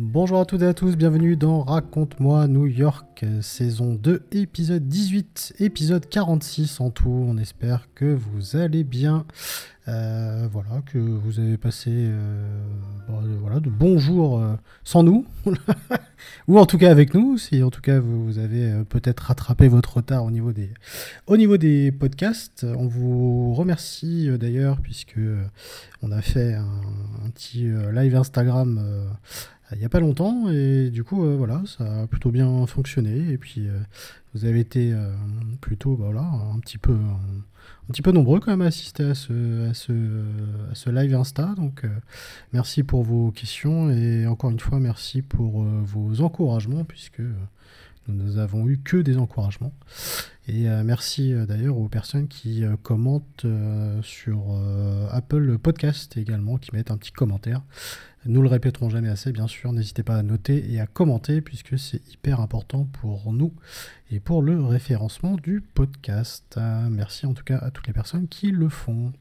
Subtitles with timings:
[0.00, 5.54] Bonjour à toutes et à tous, bienvenue dans Raconte-moi New York, saison 2, épisode 18,
[5.58, 7.10] épisode 46 en tout.
[7.10, 9.26] On espère que vous allez bien.
[9.88, 12.58] Euh, voilà, que vous avez passé euh,
[13.40, 15.24] voilà, de bons jours euh, sans nous,
[16.46, 19.96] ou en tout cas avec nous, si en tout cas vous, avez peut-être rattrapé votre
[19.96, 20.70] retard au niveau des,
[21.26, 22.64] au niveau des podcasts.
[22.64, 25.18] On vous remercie d'ailleurs, puisque
[26.02, 29.08] on a fait un petit live Instagram
[29.72, 33.32] il n'y a pas longtemps et du coup euh, voilà ça a plutôt bien fonctionné
[33.32, 33.78] et puis euh,
[34.34, 35.12] vous avez été euh,
[35.60, 39.14] plutôt bah, voilà un petit peu un, petit peu nombreux quand même à assister à
[39.14, 39.92] ce, à ce,
[40.70, 41.84] à ce live Insta donc
[42.52, 47.22] merci pour vos questions et encore une fois merci pour vos encouragements puisque
[48.08, 49.72] nous n'avons eu que des encouragements
[50.48, 53.44] et merci d'ailleurs aux personnes qui commentent
[54.02, 54.58] sur
[55.10, 57.62] Apple Podcast également qui mettent un petit commentaire
[58.28, 59.72] nous le répéterons jamais assez, bien sûr.
[59.72, 63.54] N'hésitez pas à noter et à commenter puisque c'est hyper important pour nous
[64.10, 66.58] et pour le référencement du podcast.
[66.90, 69.12] merci en tout cas à toutes les personnes qui le font.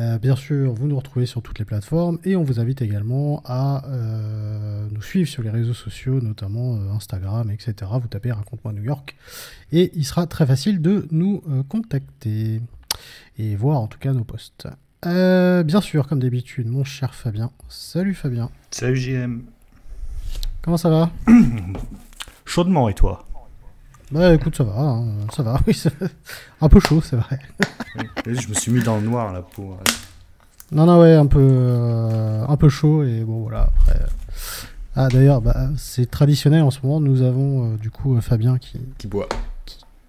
[0.00, 3.42] Euh, bien sûr, vous nous retrouvez sur toutes les plateformes et on vous invite également
[3.44, 7.74] à euh, nous suivre sur les réseaux sociaux, notamment euh, Instagram, etc.
[8.00, 9.14] Vous tapez Raconte-moi New York
[9.72, 12.62] et il sera très facile de nous contacter
[13.38, 14.68] et voir en tout cas nos posts.
[15.04, 17.50] Bien sûr, comme d'habitude, mon cher Fabien.
[17.68, 18.50] Salut Fabien.
[18.70, 19.42] Salut JM.
[20.62, 21.10] Comment ça va?
[22.46, 23.26] Chaudement et toi?
[24.10, 25.80] Bah écoute, ça va, hein, ça va, oui,
[26.60, 27.38] un peu chaud, c'est vrai.
[28.26, 29.74] je me suis mis dans le noir là pour.
[29.74, 29.76] Euh,
[30.72, 33.70] non, non, ouais, un peu, euh, un peu chaud et bon voilà.
[33.80, 34.00] Après...
[34.96, 37.00] Ah d'ailleurs, bah, c'est traditionnel en ce moment.
[37.00, 39.28] Nous avons du coup Fabien qui qui boit,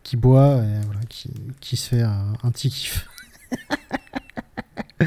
[0.03, 3.07] qui, boit et voilà, qui, qui se fait un, un petit kiff.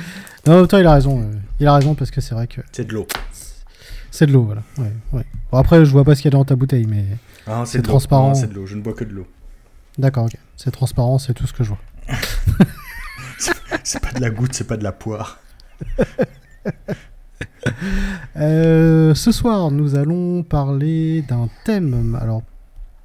[0.47, 1.21] non, autant il a raison.
[1.21, 2.61] Euh, il a raison parce que c'est vrai que.
[2.73, 3.07] C'est de l'eau.
[4.11, 4.63] C'est de l'eau, voilà.
[4.79, 7.05] Ouais, Bon, après, je vois pas ce qu'il y a dans ta bouteille, mais.
[7.47, 8.35] Ah, c'est transparent.
[8.35, 9.27] C'est de l'eau, je ne bois que de l'eau.
[9.99, 10.37] D'accord, ok.
[10.57, 11.79] C'est transparent, c'est tout ce que je vois.
[13.85, 15.39] c'est pas de la goutte, c'est pas de la poire.
[18.37, 22.17] Euh, ce soir, nous allons parler d'un thème.
[22.21, 22.43] Alors,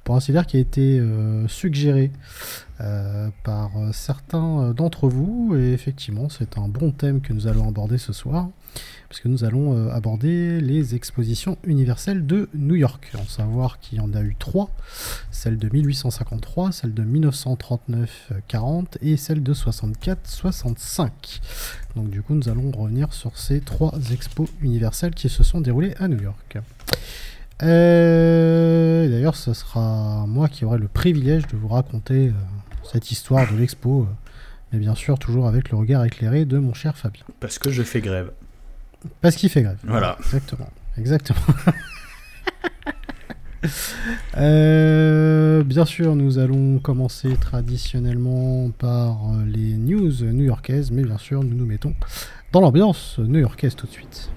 [0.04, 2.10] pour ainsi dire, qui a été euh, suggéré
[2.80, 5.54] euh, par certains d'entre vous.
[5.56, 8.48] Et effectivement, c'est un bon thème que nous allons aborder ce soir,
[9.08, 13.10] puisque nous allons aborder les expositions universelles de New York.
[13.18, 14.70] En savoir qu'il y en a eu trois,
[15.30, 21.10] celle de 1853, celle de 1939-40 et celle de 64-65.
[21.96, 25.94] Donc du coup, nous allons revenir sur ces trois expos universelles qui se sont déroulées
[25.98, 26.58] à New York.
[27.62, 32.32] Euh, d'ailleurs, ce sera moi qui aurai le privilège de vous raconter euh,
[32.90, 34.06] cette histoire de l'expo, euh,
[34.72, 37.24] mais bien sûr toujours avec le regard éclairé de mon cher Fabien.
[37.38, 38.30] Parce que je fais grève.
[39.20, 39.78] Parce qu'il fait grève.
[39.84, 40.16] Voilà.
[40.20, 40.68] Exactement.
[40.98, 41.40] Exactement.
[45.64, 51.66] bien sûr, nous allons commencer traditionnellement par les news new-yorkaises, mais bien sûr, nous nous
[51.66, 51.94] mettons
[52.52, 54.30] dans l'ambiance new-yorkaise tout de suite.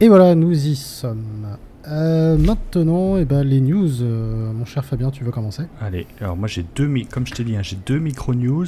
[0.00, 1.56] Et voilà, nous y sommes.
[1.88, 4.02] Euh, maintenant, eh ben, les news.
[4.02, 5.62] Euh, mon cher Fabien, tu veux commencer?
[5.80, 8.66] Allez, alors moi j'ai deux, comme je t'ai dit, hein, j'ai deux micro-news.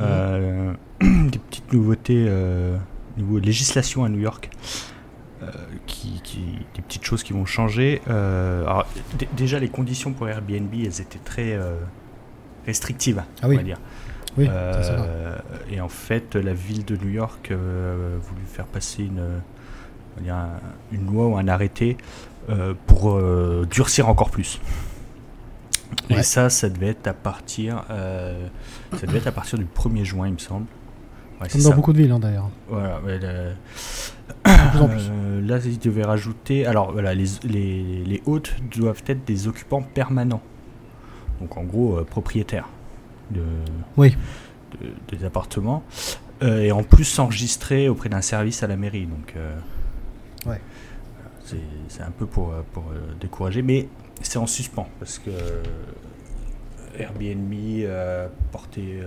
[0.00, 2.30] Euh, des petites nouveautés
[3.16, 4.50] niveau législation à New York.
[5.86, 6.20] Qui,
[6.74, 8.02] des petites choses qui vont changer.
[8.06, 8.86] alors,
[9.36, 11.58] déjà, les conditions pour Airbnb, elles étaient très
[12.66, 13.78] restrictives, ah on va dire.
[14.38, 14.48] Oui,
[15.70, 19.40] et en fait, la ville de New York a voulu faire passer une
[20.92, 21.96] une loi ou un arrêté
[22.48, 24.60] euh, pour euh, durcir encore plus.
[26.08, 28.46] Et ça, ça devait être à partir, euh,
[28.98, 30.66] ça devait être à partir du 1er juin, il me semble.
[31.50, 32.50] Comme dans beaucoup de villes, hein, d'ailleurs.
[32.68, 33.00] Voilà.
[34.44, 36.66] là, ils devaient rajouter.
[36.66, 40.42] Alors, voilà, les, les, les, hôtes doivent être des occupants permanents.
[41.40, 42.68] Donc, en gros, propriétaires
[43.30, 43.42] de,
[43.96, 44.14] oui.
[45.08, 45.82] des appartements.
[46.42, 49.06] et en plus, s'enregistrer auprès d'un service à la mairie.
[49.06, 49.34] Donc.
[50.44, 50.60] Ouais.
[51.88, 52.84] c'est un peu pour, pour
[53.18, 53.88] décourager, mais
[54.22, 55.30] c'est en suspens parce que
[56.98, 57.52] Airbnb
[57.88, 59.00] a porté,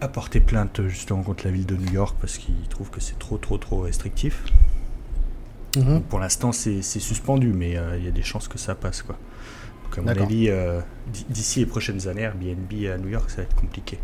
[0.00, 3.18] a porté plainte justement contre la ville de New York parce qu'il trouve que c'est
[3.18, 4.42] trop trop trop restrictif.
[5.76, 6.02] Mhm.
[6.02, 9.02] pour l'instant, c'est suspendu, mais il y a des chances que ça passe.
[9.02, 9.16] Quoi.
[9.84, 10.48] Donc, à mon avis,
[11.28, 13.98] d'ici les prochaines années, Airbnb à New York, ça va être compliqué.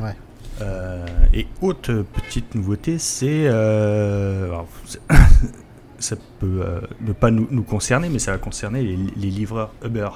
[0.00, 0.14] Ouais.
[0.60, 3.48] Euh, et autre petite nouveauté, c'est.
[5.98, 9.72] Euh, ça peut euh, ne pas nous, nous, concerner, mais ça va concerner les, livreurs
[9.84, 10.08] Uber.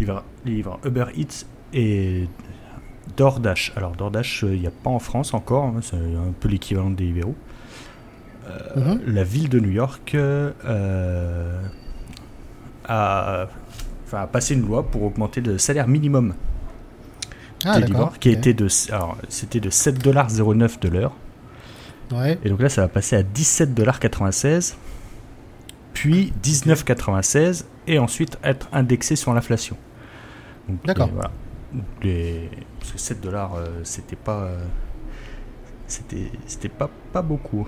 [0.00, 0.06] Les
[0.44, 2.28] livreurs Uber Eats et
[3.16, 3.72] DoorDash.
[3.76, 7.04] Alors, DoorDash, il n'y a pas en France encore, hein, c'est un peu l'équivalent des
[7.04, 7.34] Deliveroo.
[8.76, 9.00] Mhm.
[9.08, 10.16] La ville de New York
[12.88, 13.48] a,
[14.12, 16.34] a passé une loi pour augmenter le salaire minimum
[17.64, 17.80] ah,
[18.20, 21.12] qui était de, c'était de 7,09$ de l'heure.
[22.12, 22.38] Ouais.
[22.44, 24.74] Et donc là, ça va passer à 17,96$,
[25.96, 29.78] puis 19,96$, et ensuite être indexé sur l'inflation.
[30.84, 31.08] D'accord.
[31.10, 31.30] Voilà.
[32.02, 34.58] Les, parce que 7 dollars, euh, c'était pas, euh,
[35.86, 37.66] c'était, c'était pas, pas beaucoup.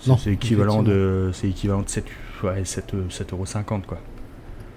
[0.00, 2.04] C'est équivalent de, c'est équivalent de 7,
[2.42, 3.98] ouais, 7, 7,50 quoi.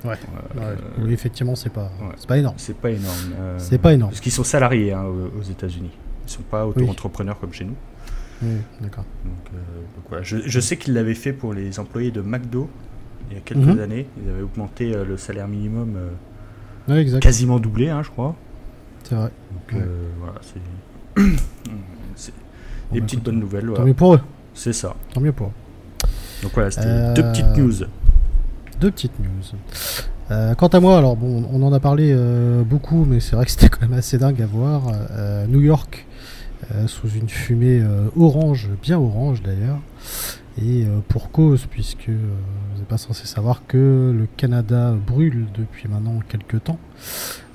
[0.05, 0.15] Ouais.
[0.57, 2.55] Euh, oui, effectivement, c'est pas, c'est pas énorme.
[2.59, 3.33] C'est pas énorme.
[3.39, 4.11] Euh, c'est pas énorme.
[4.11, 5.91] Parce qu'ils sont salariés hein, aux, États-Unis.
[6.27, 7.75] Ils sont pas auto-entrepreneurs comme chez nous.
[8.41, 9.05] Oui, d'accord.
[9.23, 9.57] Donc, euh,
[10.09, 10.23] voilà.
[10.23, 12.69] je, je, sais qu'ils l'avaient fait pour les employés de McDo
[13.29, 13.79] il y a quelques mhm.
[13.79, 14.07] années.
[14.23, 15.97] Ils avaient augmenté le salaire minimum
[17.21, 18.35] quasiment doublé, hein, je crois.
[19.03, 19.31] C'est vrai.
[19.51, 19.83] Donc
[20.19, 21.21] voilà, c'est.
[22.91, 23.71] des bah, petites bonnes nouvelles.
[23.73, 24.21] Tant mieux pour eux.
[24.53, 24.95] C'est ça.
[25.13, 26.07] Tant mieux pour eux.
[26.43, 27.85] Donc voilà, c'était deux petites news
[28.81, 29.59] deux petites news.
[30.31, 33.45] Euh, quant à moi, alors bon, on en a parlé euh, beaucoup, mais c'est vrai
[33.45, 34.83] que c'était quand même assez dingue à voir.
[35.11, 36.05] Euh, New York,
[36.87, 37.83] sous une fumée
[38.15, 39.79] orange, bien orange d'ailleurs,
[40.61, 46.19] et pour cause, puisque vous n'êtes pas censé savoir que le Canada brûle depuis maintenant
[46.27, 46.79] quelques temps,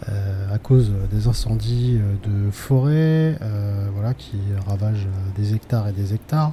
[0.06, 3.38] à cause des incendies de forêt,
[3.94, 6.52] voilà, qui ravagent des hectares et des hectares.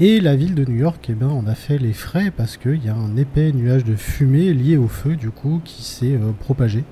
[0.00, 2.84] Et la ville de New York, eh ben, on a fait les frais parce qu'il
[2.84, 6.30] y a un épais nuage de fumée lié au feu, du coup, qui s'est euh,
[6.38, 6.84] propagé.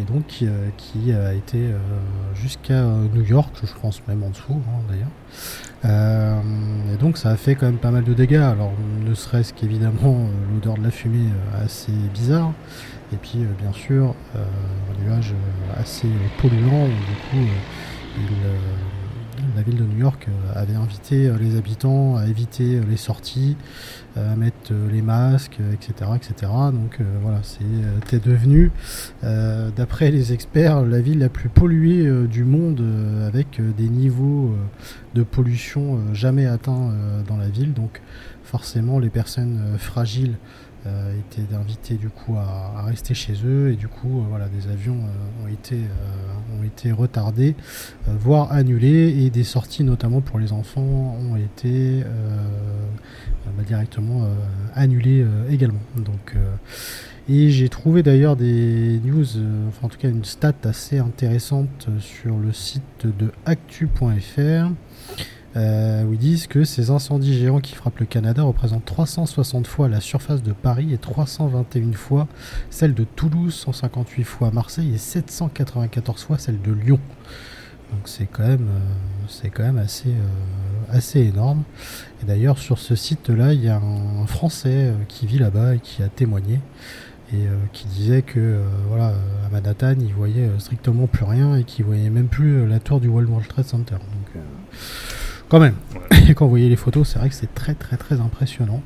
[0.00, 1.78] Et donc, qui, euh, a été euh,
[2.34, 6.42] jusqu'à New York, je pense même en dessous, hein, d'ailleurs.
[6.92, 8.36] et donc, ça a fait quand même pas mal de dégâts.
[8.36, 8.72] Alors,
[9.06, 11.28] ne serait-ce qu'évidemment, l'odeur de la fumée
[11.62, 12.52] assez bizarre.
[13.12, 15.34] Et puis, bien sûr, un nuage
[15.76, 16.08] assez
[16.40, 17.50] polluant, du coup,
[18.16, 18.28] il
[19.56, 22.96] la ville de New York euh, avait invité euh, les habitants à éviter euh, les
[22.96, 23.56] sorties,
[24.16, 26.10] à mettre les masques, etc.
[26.16, 26.50] etc.
[26.72, 28.72] Donc voilà, c'était devenu,
[29.22, 32.82] d'après les experts, la ville la plus polluée du monde
[33.24, 34.56] avec des niveaux
[35.14, 36.92] de pollution jamais atteints
[37.28, 37.72] dans la ville.
[37.72, 38.02] Donc
[38.42, 40.34] forcément, les personnes fragiles
[40.86, 43.72] étaient invités du coup à, rester chez eux.
[43.72, 45.78] Et du coup euh, voilà des avions euh, ont été
[46.58, 47.54] ont été retardés
[48.06, 49.24] voire annulés.
[49.24, 52.04] Et des sorties notamment pour les enfants ont été
[53.46, 54.28] bah, directement
[54.74, 55.80] annulées également.
[55.96, 56.36] Donc
[57.28, 59.24] et j'ai trouvé d'ailleurs des news,
[59.68, 64.70] enfin en tout cas une stat assez intéressante sur le site de actu.fr
[65.56, 69.88] euh, où ils disent que ces incendies géants qui frappent le Canada représentent 360 fois
[69.88, 72.28] la surface de Paris et 321 fois
[72.70, 77.00] celle de Toulouse, 158 fois Marseille et 794 fois celle de Lyon.
[77.90, 78.80] Donc c'est quand même, euh,
[79.26, 81.64] c'est quand même assez, euh, assez énorme.
[82.22, 86.04] Et d'ailleurs sur ce site-là, il y a un Français qui vit là-bas et qui
[86.04, 86.60] a témoigné
[87.32, 89.14] et qui disait que voilà
[89.46, 93.06] à Manhattan, il voyait strictement plus rien et qu'il voyait même plus la tour du
[93.06, 93.94] World Trade Center.
[93.94, 94.42] Donc
[95.50, 95.74] quand même.
[96.28, 98.80] Et quand vous voyez les photos, c'est vrai que c'est très très très impressionnant.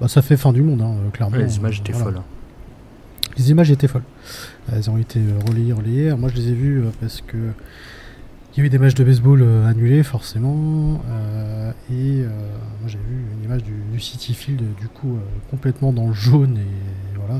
[0.00, 1.36] Bah, ça fait fin du monde, hein, euh, clairement.
[1.36, 2.18] les images étaient folles.
[2.18, 2.24] Hein.
[3.36, 4.04] Les images étaient folles.
[4.70, 6.14] Elles ont été euh, relayées, relayées.
[6.14, 7.36] Moi, je les ai vues euh, parce que
[8.54, 11.02] il y a eu des matchs de baseball annulés, forcément.
[11.90, 15.18] et moi, j'ai vu une image du, City Field, du coup,
[15.50, 17.38] complètement dans le jaune et voilà,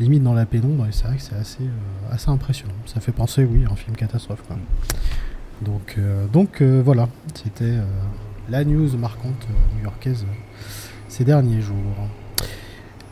[0.00, 0.86] limite dans la pénombre.
[0.86, 1.62] Et c'est vrai que c'est assez,
[2.10, 2.74] assez impressionnant.
[2.84, 4.42] Ça fait penser, oui, à un film catastrophe.
[4.48, 4.56] Quoi.
[5.62, 7.84] Donc, euh, donc euh, voilà, c'était euh,
[8.48, 9.46] la news marquante
[9.76, 10.24] new-yorkaise
[11.08, 11.76] ces derniers jours.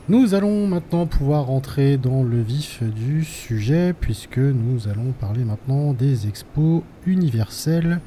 [0.08, 5.92] Nous allons maintenant pouvoir rentrer dans le vif du sujet puisque nous allons parler maintenant
[5.92, 8.00] des expos universelles.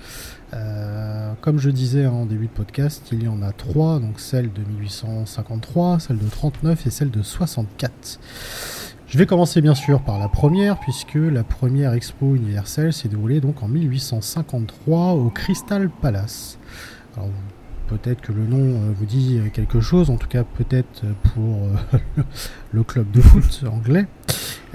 [1.42, 4.62] comme je disais en début de podcast, il y en a trois, donc celle de
[4.62, 8.20] 1853, celle de 39 et celle de 64.
[9.10, 13.42] Je vais commencer bien sûr par la première, puisque la première expo universelle s'est déroulée
[13.42, 16.60] donc en 1853 au Crystal Palace.
[17.18, 17.30] Alors,
[17.88, 21.70] peut-être que le nom vous dit quelque chose, en tout cas peut-être pour
[22.72, 24.06] le club de foot anglais.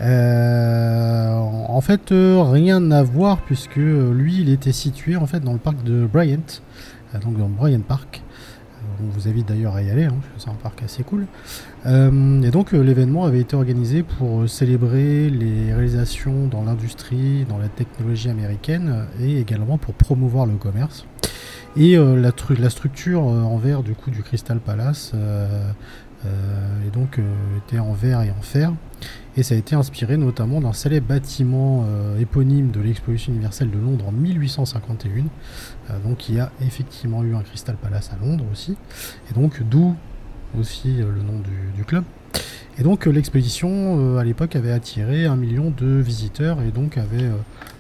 [0.00, 5.84] en fait, rien à voir puisque lui, il était situé en fait dans le parc
[5.84, 6.60] de Bryant,
[7.22, 8.24] donc dans Bryant Park.
[9.04, 11.26] On vous invite d'ailleurs à y aller, hein, c'est un parc assez cool.
[11.86, 17.44] Euh, et donc euh, l'événement avait été organisé pour euh, célébrer les réalisations dans l'industrie,
[17.48, 21.06] dans la technologie américaine et également pour promouvoir le commerce.
[21.76, 25.12] Et la, structure en verre du coup du Crystal Palace
[26.24, 27.18] et donc
[27.58, 28.72] était en verre et en fer.
[29.36, 31.84] Et ça a été inspiré notamment d'un célèbre bâtiment
[32.20, 35.24] éponyme de l'exposition universelle de Londres en 1851.
[36.04, 38.76] donc il y a effectivement eu un Crystal Palace à Londres aussi.
[39.30, 39.96] Et donc d'où
[40.58, 41.40] aussi euh, le nom
[41.76, 42.04] du, club.
[42.78, 46.98] Et donc euh, l'expédition euh, à l'époque avait attiré un million de visiteurs et donc
[46.98, 47.30] avait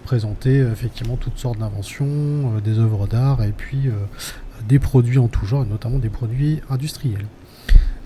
[0.04, 3.88] présenté effectivement toutes sortes d'inventions, des œuvres d'art et puis
[4.68, 7.24] des produits en tout genre, notamment des produits industriels.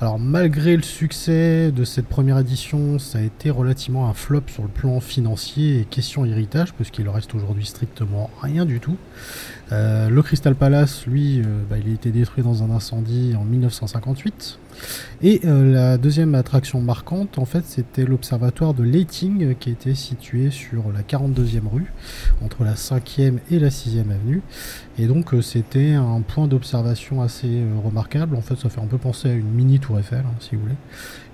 [0.01, 4.63] Alors malgré le succès de cette première édition, ça a été relativement un flop sur
[4.63, 8.97] le plan financier et question héritage, parce qu'il reste aujourd'hui strictement rien du tout.
[9.73, 13.43] Euh, le Crystal Palace, lui, euh, bah, il a été détruit dans un incendie en
[13.43, 14.61] 1958.
[15.23, 20.51] Et euh, la deuxième attraction marquante, en fait, c'était l'observatoire de Leiting, qui était situé
[20.51, 21.93] sur la 42e rue,
[22.45, 24.43] entre la 5e et la 6e avenue.
[24.99, 28.37] Et donc, c'était un point d'observation assez remarquable.
[28.37, 30.63] En fait, ça fait un peu penser à une mini tour Eiffel, hein, si vous
[30.63, 30.77] voulez.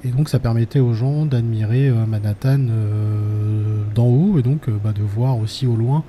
[0.04, 4.76] Et donc ça permettait aux gens d'admirer euh, Manhattan euh, d'en haut et donc euh,
[4.82, 6.04] bah, de voir aussi au loin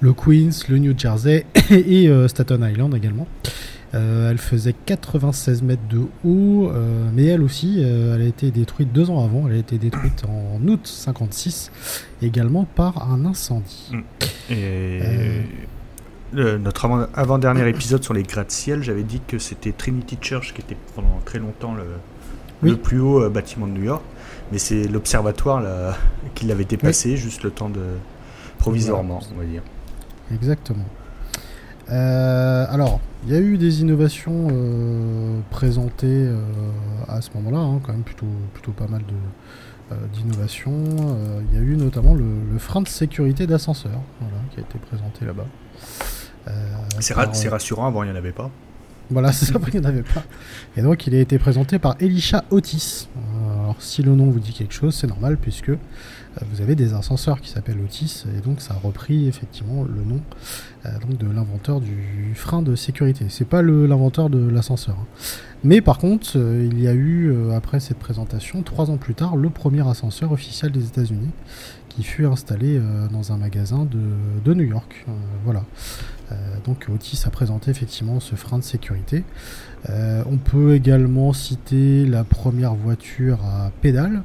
[0.00, 3.26] le Queens, le New Jersey et Staten Island également.
[4.30, 6.70] Elle faisait 96 mètres de haut,
[7.14, 9.46] mais elle aussi, elle a été détruite deux ans avant.
[9.48, 11.70] Elle a été détruite en août 56,
[12.22, 13.92] également par un incendie.
[14.50, 14.54] Mm.
[16.32, 21.20] Notre avant-dernier épisode sur les gratte-ciel, j'avais dit que c'était Trinity Church qui était pendant
[21.24, 21.84] très longtemps le,
[22.62, 24.02] le plus haut euh, bâtiment de New York.
[24.52, 25.62] Mais c'est l'observatoire
[26.34, 27.80] qui l'avait dépassé, juste le temps de.
[28.58, 29.62] provisoirement, on va dire.
[30.32, 30.84] Exactement.
[31.90, 36.28] Euh, alors, il y a eu des innovations euh, présentées
[37.08, 39.02] à ce moment-là, hein, quand même plutôt, plutôt pas mal
[40.12, 40.72] d'innovations.
[41.50, 44.00] Il y a eu notamment le, frein de sécurité d'ascenseur
[44.50, 45.46] qui a été présenté là-bas.
[47.00, 48.50] c'est rassurant, avant il n'y en avait pas.
[49.10, 50.22] Voilà, c'est ça, il n'y en avait pas.
[50.76, 53.08] Et donc, il a été présenté par Elisha Otis.
[53.60, 55.76] Alors, si le nom vous dit quelque chose, c'est normal, puisque euh,
[56.50, 60.20] vous avez des ascenseurs qui s'appellent Otis, et donc ça a repris effectivement le nom
[60.84, 63.26] euh, donc de l'inventeur du frein de sécurité.
[63.28, 64.96] C'est pas l'inventeur de l'ascenseur.
[65.00, 65.06] Hein.
[65.64, 69.36] Mais par contre, euh, il y a eu, après cette présentation, trois ans plus tard,
[69.36, 71.30] le premier ascenseur officiel des États-Unis,
[71.88, 72.78] qui fut installé
[73.10, 73.98] dans un magasin de,
[74.44, 75.06] de New York.
[75.44, 75.62] voilà.
[76.32, 79.24] Euh, donc Otis a présenté effectivement ce frein de sécurité.
[79.88, 84.20] Euh, on peut également citer la première voiture à pédale, euh,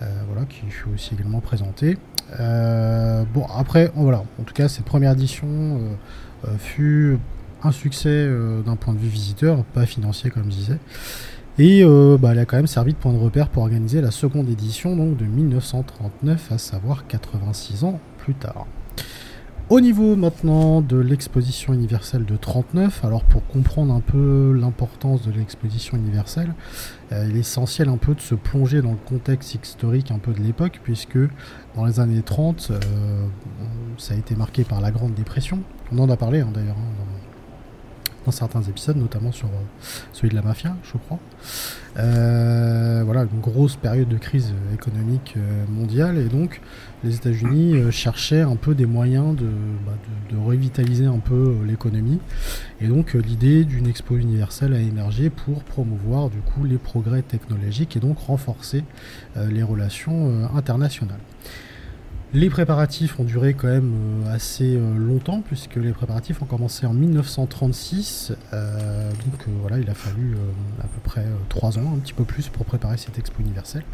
[0.00, 1.98] voilà, qui fut aussi également présentée.
[2.38, 5.80] bon, après, voilà, en tout cas, cette première édition
[6.58, 7.18] fut
[7.62, 8.28] un succès
[8.64, 10.78] d'un point de vue visiteur, pas financier comme je disais.
[11.58, 11.84] Et
[12.20, 14.96] bah, elle a quand même servi de point de repère pour organiser la seconde édition
[14.96, 18.66] donc de 1939, à savoir 86 ans plus tard.
[19.68, 25.32] Au niveau maintenant de l'exposition universelle de 39, alors pour comprendre un peu l'importance de
[25.32, 30.10] l'exposition universelle, euh, il est essentiel un peu de se plonger dans le contexte historique
[30.10, 31.18] un peu de l'époque, puisque
[31.74, 33.26] dans les années 30, euh,
[33.96, 35.60] ça a été marqué par la Grande Dépression.
[35.92, 37.15] On en a parlé hein, d'ailleurs hein,
[38.26, 39.50] dans certains épisodes, notamment sur euh,
[40.12, 41.18] celui de la mafia, je crois.
[41.96, 46.60] Euh, voilà, une grosse période de crise économique euh, mondiale, et donc
[47.04, 49.46] les États-Unis cherchaient un peu des moyens de,
[49.86, 49.92] bah,
[50.44, 52.18] revitaliser un peu l'économie,
[52.80, 57.96] et donc l'idée d'une expo universelle a émergé pour promouvoir du coup les progrès technologiques
[57.96, 58.82] et donc renforcer
[59.36, 61.20] les relations internationales.
[62.34, 63.94] Les préparatifs ont duré quand même
[64.26, 68.32] euh, assez euh, longtemps, puisque les préparatifs ont commencé en 1936.
[68.52, 70.36] Euh, donc voilà, il a fallu
[70.80, 73.84] à peu près trois ans, un petit peu plus, pour préparer cette expo universelle.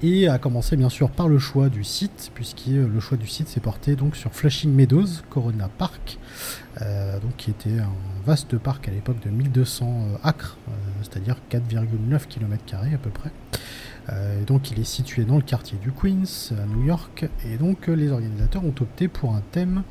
[0.00, 3.48] Et a commencé bien sûr par le choix du site, puisque le choix du site
[3.48, 6.18] s'est porté donc sur Flushing Meadows, Corona Park,
[6.80, 7.90] donc qui était un
[8.24, 10.56] vaste parc à l'époque de 1200 acres,
[11.02, 13.32] c'est-à-dire 4,9 km à peu près.
[14.10, 17.88] Euh, donc il est situé dans le quartier du Queens, à New York, et donc
[17.88, 19.82] euh, les organisateurs ont opté pour un thème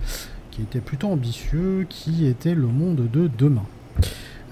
[0.51, 3.65] qui était plutôt ambitieux, qui était le monde de demain.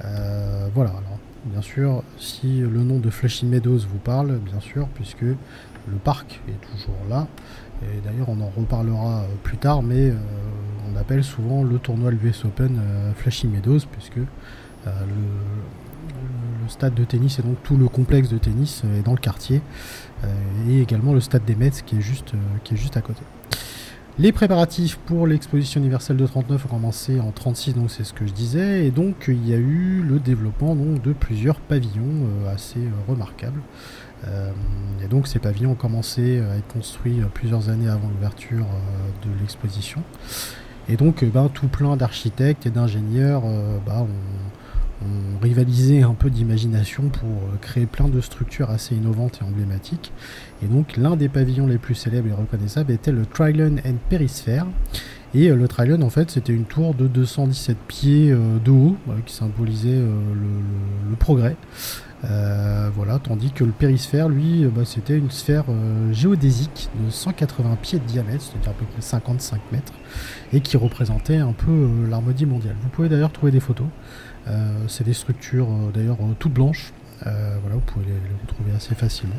[0.04, 4.88] Euh, voilà, alors bien sûr, si le nom de Flashy Meadows vous parle, bien sûr,
[4.90, 7.28] puisque le parc est toujours là,
[7.84, 10.14] et d'ailleurs on en reparlera plus tard, mais
[10.92, 12.80] on appelle souvent le tournoi l'US Open
[13.16, 14.26] Flashy Meadows, puisque le,
[16.70, 19.62] stade de tennis et donc tout le complexe de tennis est dans le quartier
[20.68, 23.22] et également le stade des Mets qui est juste, qui est juste à côté.
[24.18, 28.26] Les préparatifs pour l'exposition universelle de 39 ont commencé en 36, donc c'est ce que
[28.26, 32.80] je disais, et donc il y a eu le développement donc, de plusieurs pavillons assez
[33.10, 33.62] remarquables.
[34.28, 34.52] Euh,
[35.04, 39.28] et donc ces pavillons ont commencé à être construits euh, plusieurs années avant l'ouverture euh,
[39.28, 40.02] de l'exposition.
[40.88, 43.42] Et donc ben, tout plein d'architectes et d'ingénieurs
[43.86, 44.08] ben, ont,
[45.42, 47.30] rivalisé un peu d'imagination pour
[47.62, 50.12] créer plein de structures assez innovantes et emblématiques.
[50.64, 54.68] Et donc l'un des pavillons les plus célèbres et reconnaissables était le Trilon and Perisphère.
[55.34, 58.96] Et le Trilon, en fait, c'était une tour de 217 pieds de haut
[59.26, 61.58] qui symbolisait le, progrès.
[62.30, 67.10] Euh, voilà, tandis que le périsphère, lui, euh, bah, c'était une sphère euh, géodésique de
[67.10, 69.94] 180 pieds de diamètre, c'est-à-dire à peu près 55 mètres,
[70.54, 72.76] et qui représentait un peu l'harmonie mondiale.
[72.82, 73.88] Vous pouvez d'ailleurs trouver des photos.
[74.88, 76.94] C'est des structures d'ailleurs toutes blanches.
[77.24, 79.36] vous pouvez les, retrouver assez facilement.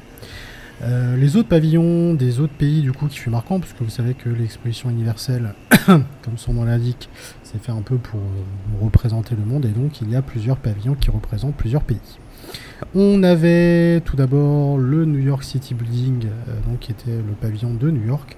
[0.82, 4.28] les autres pavillons des autres pays, du coup, qui fut marquant, puisque vous savez que
[4.28, 5.54] l'exposition universelle,
[5.86, 7.08] comme son nom l'indique,
[7.42, 8.20] c'est fait un peu pour
[8.80, 12.18] représenter le monde, et donc il y a plusieurs pavillons qui représentent plusieurs pays.
[12.94, 17.75] On avait tout d'abord le New York City Building, euh, donc, qui était le pavillon
[17.75, 18.36] de New York.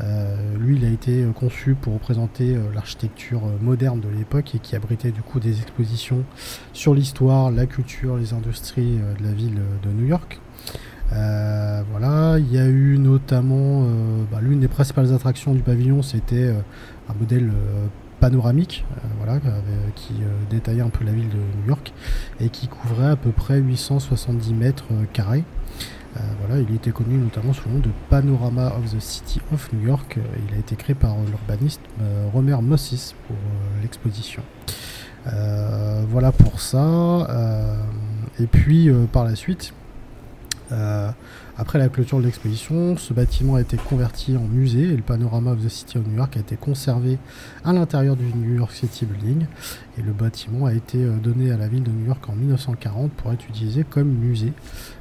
[0.00, 4.76] Euh, lui, il a été euh, conçu pour représenter l'architecture moderne de l'époque et qui
[4.76, 6.24] abritait du coup des expositions
[6.72, 10.40] sur l'histoire, la culture, les industries de la ville de New York.
[11.10, 13.86] voilà, il y a eu notamment
[14.30, 16.54] bah, l'une des principales attractions du pavillon, c'était
[17.08, 17.50] un modèle
[18.20, 19.40] panoramique, euh, voilà,
[19.96, 21.92] qui euh, détaillait un peu la ville de New York
[22.38, 24.84] et qui couvrait à peu près 870 mètres
[26.16, 29.72] euh, voilà, il était connu notamment sous le nom de Panorama of the City of
[29.72, 30.18] New York.
[30.48, 31.80] il a été créé par l'urbaniste
[32.32, 33.36] Romer Mossis pour
[33.82, 34.42] l'exposition.
[35.24, 37.28] voilà pour ça.
[38.38, 39.72] et puis par la suite,
[41.60, 45.50] après la clôture de l'exposition, ce bâtiment a été converti en musée et le panorama
[45.50, 47.18] of the City of New York a été conservé
[47.66, 49.44] à l'intérieur du New York City Building.
[49.98, 53.12] Et le bâtiment a été euh, donné à la ville de New York en 1940
[53.12, 54.54] pour être utilisé comme musée.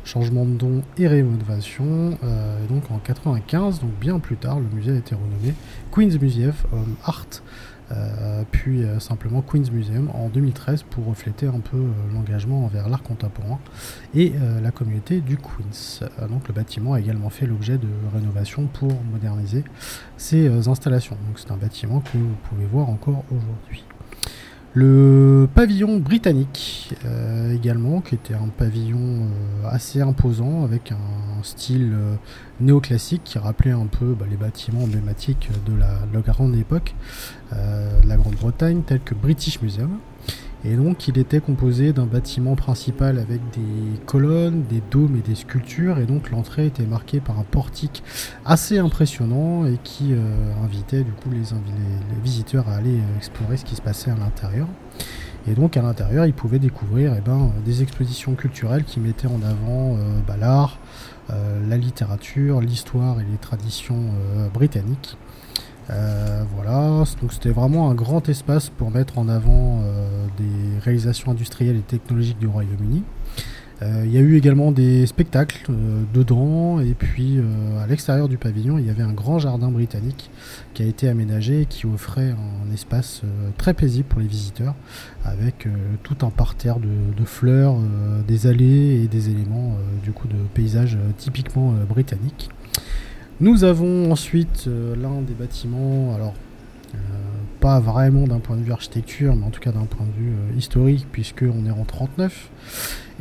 [0.04, 2.18] Changement de don et rénovation.
[2.26, 5.54] Euh, donc en 1995, donc bien plus tard, le musée a été renommé
[5.94, 7.42] Queen's Museum of Art.
[7.92, 12.88] Euh, puis euh, simplement Queen's Museum en 2013 pour refléter un peu euh, l'engagement envers
[12.88, 13.60] l'art contemporain
[14.14, 16.08] et la communauté du Queens.
[16.28, 19.64] donc le bâtiment a également fait l'objet de rénovation pour moderniser
[20.18, 21.18] ses installations.
[21.28, 23.84] Donc c'est un bâtiment que vous pouvez voir encore aujourd'hui.
[24.76, 31.92] Le pavillon britannique euh, également, qui était un pavillon euh, assez imposant avec un style
[31.94, 32.16] euh,
[32.60, 36.94] néoclassique qui rappelait un peu bah, les bâtiments emblématiques de la, de la grande époque
[37.52, 39.98] de la Grande-Bretagne, tels que British Museum.
[40.66, 45.36] Et donc il était composé d'un bâtiment principal avec des colonnes, des dômes et des
[45.36, 46.00] sculptures.
[46.00, 48.04] Et donc l'entrée était marquée par un portique
[48.46, 50.18] assez impressionnant et qui euh,
[50.64, 51.40] invitait du coup les,
[52.22, 54.68] visiteurs à aller euh, explorer ce qui se passait à l'intérieur.
[55.48, 59.42] Et donc à l'intérieur, ils pouvaient découvrir eh ben, des expositions culturelles qui mettaient en
[59.42, 60.80] avant euh, bah, l'art,
[61.70, 64.02] la littérature, l'histoire et les traditions
[64.52, 65.16] britanniques.
[65.92, 71.32] Euh, voilà, donc c'était vraiment un grand espace pour mettre en avant euh, des réalisations
[71.32, 73.04] industrielles et technologiques du Royaume-Uni.
[73.82, 75.72] Euh, il y a eu également des spectacles
[76.14, 77.40] dedans et puis
[77.82, 80.30] à l'extérieur du pavillon il y avait un grand jardin britannique
[80.74, 83.22] qui a été aménagé et qui offrait un espace
[83.58, 84.76] très paisible pour les visiteurs
[85.24, 85.66] avec
[86.04, 87.78] tout un parterre de, fleurs,
[88.28, 92.50] des allées et des éléments du coup de paysage typiquement britannique.
[93.42, 96.34] Nous avons ensuite euh, l'un des bâtiments, alors
[96.94, 96.98] euh,
[97.62, 100.32] pas vraiment d'un point de vue architecture, mais en tout cas d'un point de vue
[100.32, 102.50] euh, historique, puisqu'on est en 39.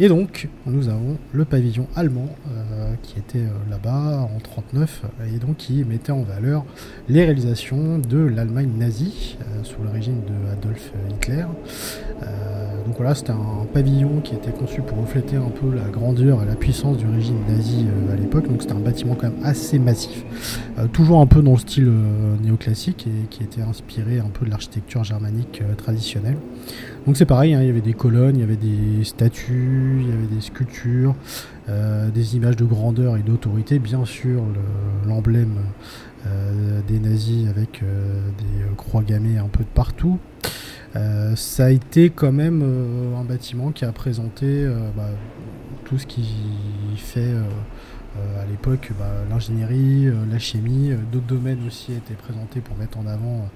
[0.00, 5.02] Et donc, nous avons le pavillon allemand euh, qui était euh, là-bas en 39
[5.34, 6.64] et donc qui mettait en valeur
[7.08, 11.46] les réalisations de l'Allemagne nazie euh, sous le régime de Adolf Hitler.
[12.86, 16.46] donc voilà, c'était un pavillon qui était conçu pour refléter un peu la grandeur et
[16.46, 18.48] la puissance du régime nazi à l'époque.
[18.48, 20.24] Donc c'était un bâtiment quand même assez massif,
[20.92, 21.92] toujours un peu dans le style
[22.42, 26.38] néoclassique et qui était inspiré un peu de l'architecture germanique traditionnelle.
[27.06, 30.08] Donc c'est pareil, hein, il y avait des colonnes, il y avait des statues, il
[30.08, 31.14] y avait des sculptures,
[31.68, 34.42] euh, des images de grandeur et d'autorité, bien sûr
[35.06, 35.56] l'emblème
[36.26, 40.18] euh, des nazis avec euh, des croix gammées un peu de partout.
[41.34, 42.62] ça a été quand même
[43.18, 45.10] un bâtiment qui a présenté bah,
[45.84, 46.26] tout ce qui
[46.96, 47.34] fait
[48.40, 53.48] à l'époque, bah, l'ingénierie, la chimie, d'autres domaines aussi étaient présentés pour mettre en avant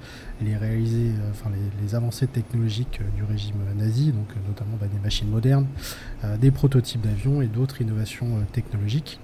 [0.43, 1.51] les, réaliser, enfin,
[1.83, 5.67] les, avancées technologiques du régime nazi, donc notamment bah, des machines modernes,
[6.41, 9.21] des prototypes d'avions et d'autres innovations technologiques.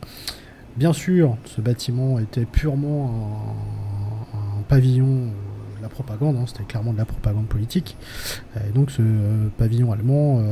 [0.76, 3.57] Bien sûr, ce bâtiment était purement
[4.35, 5.33] un, pavillon
[5.81, 7.96] la propagande, hein, c'était clairement de la propagande politique.
[8.68, 9.02] Et donc ce
[9.57, 10.42] pavillon allemand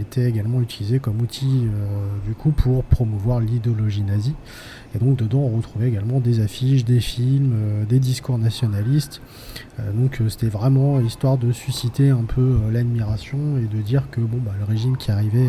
[0.00, 1.66] était également utilisé comme outil
[2.38, 4.34] coup pour promouvoir l'idéologie nazie.
[4.94, 9.20] Et donc dedans on retrouvait également des affiches, des films, des discours nationalistes.
[9.94, 14.52] donc c'était vraiment histoire de susciter un peu l'admiration et de dire que bon bah
[14.58, 15.48] le régime qui arrivait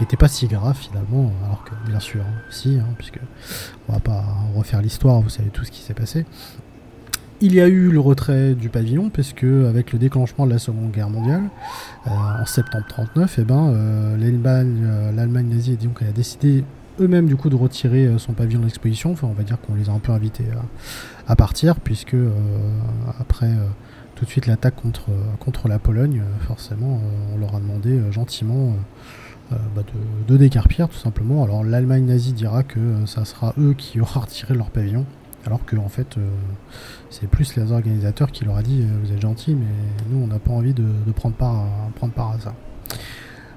[0.00, 3.18] n'était pas si grave finalement, alors que bien sûr hein, si, hein, puisque
[3.88, 6.24] on va pas refaire l'histoire, vous savez tout ce qui s'est passé.
[7.40, 10.58] Il y a eu le retrait du pavillon, parce que avec le déclenchement de la
[10.58, 11.42] Seconde Guerre mondiale,
[12.06, 16.64] euh, en septembre 39, eh ben, euh, euh, l'Allemagne nazie a décidé
[17.00, 19.12] eux-mêmes du coup de retirer son pavillon d'exposition.
[19.12, 20.44] Enfin, on va dire qu'on les a un peu invités
[21.26, 22.16] à, partir, puisque
[23.20, 23.50] après
[24.14, 27.00] tout de suite l'attaque contre, contre la Pologne, forcément,
[27.34, 28.74] on leur a demandé gentiment
[29.50, 29.82] bah,
[30.28, 31.44] de, décarpir tout simplement.
[31.44, 35.04] Alors l'Allemagne nazie dira que ça sera eux qui auront retiré leur pavillon.
[35.46, 36.26] Alors que en fait, euh,
[37.10, 39.66] c'est plus les organisateurs qui leur a dit euh, vous êtes gentils, mais
[40.10, 42.54] nous on n'a pas envie de, prendre, part prendre part à ça.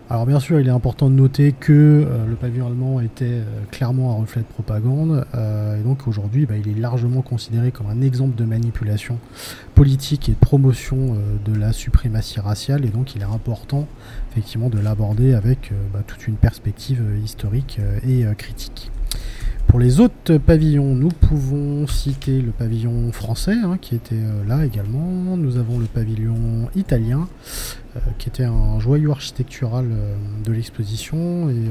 [0.10, 3.42] Alors bien sûr, il est important de noter que euh, le pavillon allemand était
[3.72, 8.02] clairement un reflet de propagande, et donc aujourd'hui, bah, il est largement considéré comme un
[8.02, 9.20] exemple de manipulation
[9.76, 13.88] politique et de promotion de la suprématie raciale, et donc il est important
[14.32, 18.92] effectivement de l'aborder avec bah, toute une perspective historique et critique.
[19.68, 24.66] Pour les autres pavillons, nous pouvons citer le pavillon français hein, qui était euh, là
[24.66, 25.36] également.
[25.36, 27.87] Nous avons le pavillon italien euh,
[28.18, 31.70] qui était un joyau architectural euh, de l'exposition et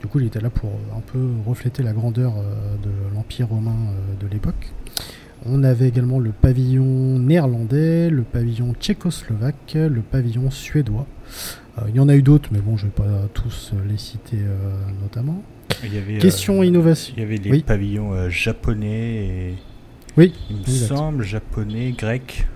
[0.00, 2.34] du coup il était là pour un peu refléter la grandeur
[2.82, 3.76] de l'empire romain
[4.20, 4.72] de l'époque.
[5.46, 11.06] On avait également le pavillon néerlandais, le pavillon tchécoslovaque, le pavillon suédois.
[11.88, 14.38] il y en a eu d'autres, mais bon, je ne vais pas tous les citer
[15.02, 15.42] notamment.
[15.84, 17.14] Il y avait, Question euh, innovation.
[17.16, 19.54] Il y avait des pavillons euh, japonais et.
[20.16, 20.34] Oui.
[20.50, 22.46] Il me semble japonais, grec.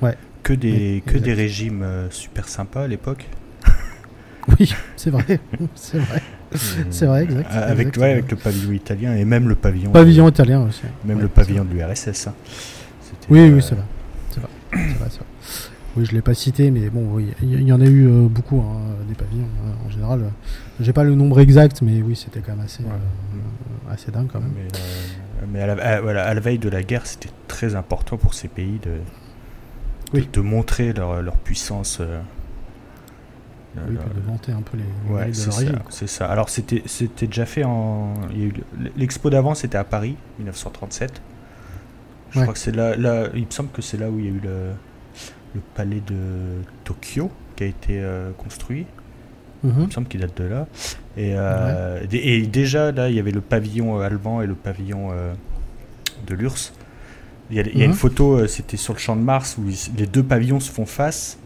[0.00, 0.16] Ouais.
[0.42, 3.26] Que des, que des régimes euh, super sympas à l'époque.
[4.58, 5.38] Oui, c'est vrai.
[5.74, 6.22] c'est vrai.
[6.90, 7.46] C'est vrai, exact.
[7.52, 9.90] Avec, ouais, avec le pavillon italien et même le pavillon.
[9.92, 10.82] Pavillon italien aussi.
[11.04, 12.28] Même le pavillon de l'URSS.
[12.28, 12.34] Hein.
[13.28, 13.84] Oui, oui, c'est vrai.
[14.30, 14.50] C'est vrai.
[14.72, 15.08] Vrai, vrai.
[15.96, 18.60] Oui, je l'ai pas cité, mais bon, oui, il y, en a eu euh, beaucoup,
[18.60, 20.30] hein, des pavillons hein, en général.
[20.78, 24.40] J'ai pas le nombre exact, mais oui, c'était quand même assez, euh, assez dingue quand
[24.40, 24.52] même.
[25.52, 28.46] Mais, euh, à, la, à, la, veille de la guerre, c'était très important pour ces
[28.46, 28.98] pays de,
[30.12, 32.00] de, montrer leur, leur puissance.
[33.76, 35.30] oui, de vanter un peu les, ouais,
[35.90, 36.26] C'est ça.
[36.26, 38.14] Alors c'était c'était déjà fait en.
[38.96, 41.22] L'expo d'avant, c'était à Paris, 1937.
[42.30, 43.28] Je crois que c'est là, là.
[43.34, 44.72] Il me semble que c'est là où il y a eu le
[45.54, 48.86] le palais de Tokyo qui a été euh, construit.
[49.62, 49.72] Mhm.
[49.76, 50.66] Il me semble qu'il date de là.
[51.16, 55.10] Et, euh, et, déjà, là, il y avait le pavillon euh, allemand et le pavillon
[56.26, 56.72] de l'URSS.
[57.50, 57.96] Il y a, une mhm.
[57.96, 59.62] photo, c'était sur le champ de Mars, où
[59.96, 61.38] les deux pavillons se font face.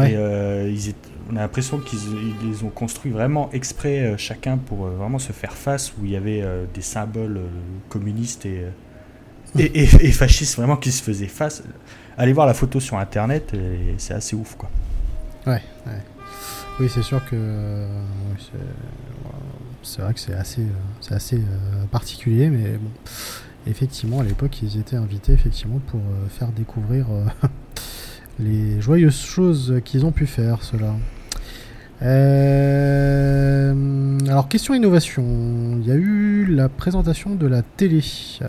[0.00, 0.94] Et ils
[1.32, 2.00] on a l'impression qu'ils
[2.46, 6.44] les ont construits vraiment exprès, chacun, pour vraiment se faire face, où il y avait
[6.74, 7.40] des symboles
[7.88, 8.64] communistes et,
[9.58, 11.62] et, et, fascistes vraiment qui se faisaient face
[12.16, 14.70] allez voir la photo sur internet et c'est assez ouf quoi.
[15.46, 16.02] Ouais, ouais.
[16.80, 17.86] Oui, c'est sûr que
[19.82, 20.66] c'est vrai que c'est assez,
[21.00, 22.90] c'est assez euh, particulier, mais bon,
[23.66, 27.24] effectivement, à l'époque, ils étaient invités effectivement pour euh, faire découvrir euh,
[28.38, 30.94] les joyeuses choses qu'ils ont pu faire, cela.
[34.28, 35.24] alors, question innovation.
[35.80, 38.02] Il y a eu la présentation de la télé.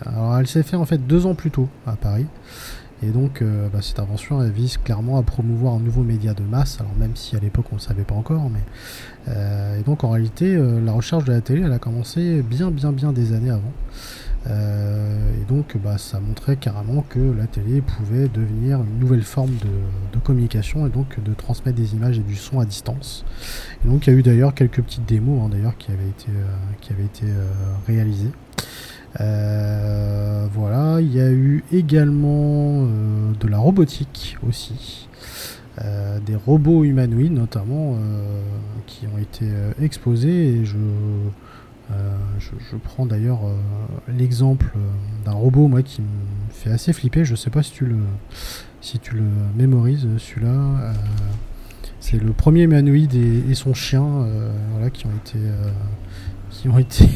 [0.04, 2.26] Alors, elle s'est faite en fait deux ans plus tôt à Paris.
[3.02, 6.78] Et donc, euh, bah, cette invention, vise clairement à promouvoir un nouveau média de masse,
[6.80, 8.48] alors même si à l'époque on ne le savait pas encore.
[8.48, 8.62] Mais,
[9.28, 12.70] euh, et donc, en réalité, euh, la recherche de la télé, elle a commencé bien,
[12.70, 13.72] bien, bien des années avant.
[14.48, 19.52] Et donc, bah, ça montrait carrément que la télé pouvait devenir une nouvelle forme
[20.12, 23.24] de, communication et donc de transmettre des images et du son à distance.
[23.84, 26.28] Donc, il y a eu d'ailleurs quelques petites démos hein, d'ailleurs qui avaient été,
[26.80, 27.26] qui avaient été
[27.86, 28.32] réalisées.
[29.20, 35.08] Euh, voilà, il y a eu également euh, de la robotique aussi.
[35.84, 37.98] Euh, des robots humanoïdes notamment
[38.86, 39.46] qui ont été
[39.80, 40.78] exposés et je,
[42.38, 43.40] je, prends d'ailleurs
[44.08, 44.72] l'exemple
[45.24, 46.06] d'un robot moi qui me
[46.50, 47.24] fait assez flipper.
[47.24, 47.98] Je sais pas si tu le
[48.80, 49.24] si tu le
[49.56, 50.92] mémorises celui-là.
[52.00, 54.26] C'est le premier humanoïde et, son chien
[54.92, 55.38] qui ont été
[56.50, 57.08] qui ont été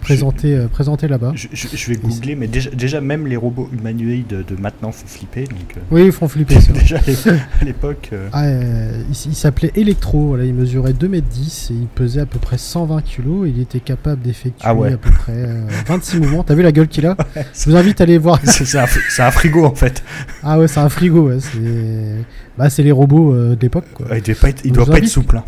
[0.00, 1.32] présentés, euh, présentés là-bas.
[1.34, 5.06] Je, je- je vais googler, mais déjà, déjà même les robots humanoïdes de, maintenant font
[5.06, 5.44] flipper.
[5.44, 6.56] Donc, euh, Oui, ils font flipper.
[6.74, 7.16] déjà à l'é-
[7.60, 8.10] à l'époque.
[8.12, 12.38] euh, Ah, euh, il, s'appelait Electro, voilà, il mesurait 2m10 et il pesait à peu
[12.38, 13.46] près 120 kg.
[13.46, 14.92] Il était capable d'effectuer Ah ouais.
[14.92, 16.42] à peu près euh, 26 mouvements.
[16.44, 17.16] T'as vu la gueule qu'il a
[17.54, 18.40] Je vous invite à aller voir.
[18.44, 18.78] c'est
[19.22, 20.02] un, frigo en fait.
[20.42, 21.28] Ah ouais, c'est un frigo.
[21.28, 22.24] ouais, c'est
[22.58, 23.86] bah, c'est les robots de l'époque.
[23.94, 24.06] quoi.
[24.16, 25.36] Il doit pas être, il doit pas être souple.
[25.38, 25.44] hein.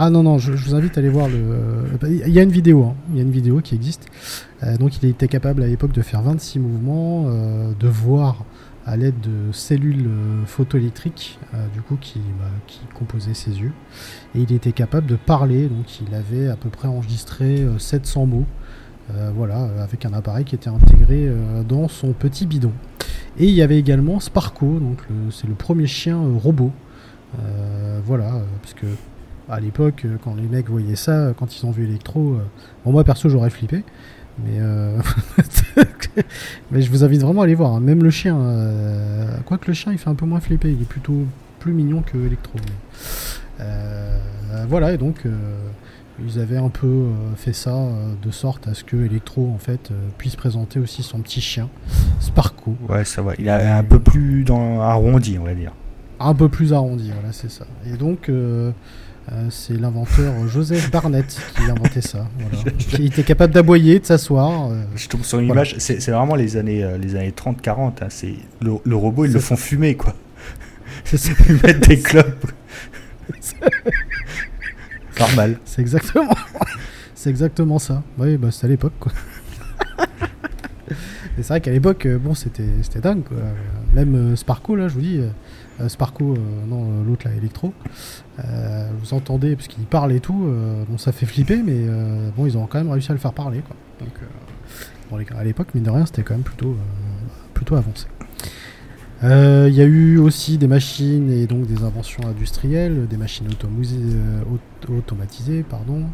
[0.00, 1.34] Ah non, non, je, vous invite à aller voir le.
[1.34, 4.06] euh, Il y a une vidéo, hein, il y a une vidéo qui existe.
[4.62, 8.44] Euh, donc il était capable à l'époque de faire 26 mouvements, euh, de voir
[8.86, 10.08] à l'aide de cellules
[10.46, 11.38] photoélectriques,
[11.74, 13.72] du coup, qui, bah, qui composaient ses yeux.
[14.36, 18.26] Et il était capable de parler, donc il avait à peu près enregistré euh, 700
[18.26, 18.46] mots,
[19.34, 21.32] voilà, avec un appareil qui était intégré
[21.66, 22.72] dans son petit bidon.
[23.38, 24.98] Et il y avait également Sparko, donc
[25.30, 26.72] c'est le premier chien robot.
[28.04, 28.84] Voilà, parce que
[29.50, 32.42] à l'époque, euh, quand les mecs voyaient ça, euh, quand ils ont vu Electro, euh,
[32.84, 33.82] bon, moi perso j'aurais flippé,
[34.44, 34.98] mais, euh,
[36.70, 37.72] mais je vous invite vraiment à aller voir.
[37.74, 37.80] hein.
[37.80, 40.88] Même le chien, euh, quoique le chien il fait un peu moins flipper, il est
[40.88, 41.24] plutôt
[41.60, 42.58] plus mignon que Electro.
[43.60, 44.18] euh,
[44.68, 45.24] voilà, et donc
[46.24, 47.06] ils avaient un peu
[47.36, 47.76] fait ça
[48.22, 51.68] de sorte à ce que Electro en fait puisse présenter aussi son petit chien,
[52.20, 53.32] Sparko, Ouais, ça va.
[53.38, 55.72] Il est un peu plus dans, arrondi, on va dire.
[56.20, 57.66] un peu plus arrondi, voilà, c'est ça.
[57.86, 58.30] Et donc,
[59.50, 62.26] c'est l'inventeur Joseph Barnett qui a inventé ça.
[62.38, 62.72] Voilà.
[62.98, 64.70] Il était capable d'aboyer, de s'asseoir.
[64.70, 65.62] euh, Je tombe sur une Voilà.
[65.64, 68.02] image, c'est vraiment les années, euh, les années 30-40.
[68.02, 70.14] hein, c'est le, le robot, ils le font fumer, quoi.
[71.12, 72.50] Ils mettent des clopes.
[75.18, 75.58] Normal.
[75.64, 76.34] C'est exactement,
[77.14, 78.02] c'est exactement ça.
[78.18, 79.12] Oui, bah, c'était à l'époque, quoi.
[81.40, 83.36] C'est vrai qu'à l'époque, euh, bon, c'était c'était dingue, quoi.
[83.36, 83.52] Euh,
[83.94, 85.20] Même euh, Sparko, là, je vous dis,
[85.80, 86.36] euh, Sparko, euh,
[86.66, 87.72] non, euh, l'autre là, Electro,
[89.00, 90.48] vous entendez, parce qu'il parle et tout,
[90.88, 91.86] bon, ça fait flipper, mais
[92.36, 93.62] bon, ils ont quand même réussi à le faire parler.
[95.10, 96.76] Donc, à l'époque, mine de rien, c'était quand même plutôt,
[97.54, 98.06] plutôt avancé.
[99.22, 103.48] Il y a eu aussi des machines et donc des inventions industrielles, des machines
[104.88, 106.04] automatisées, pardon.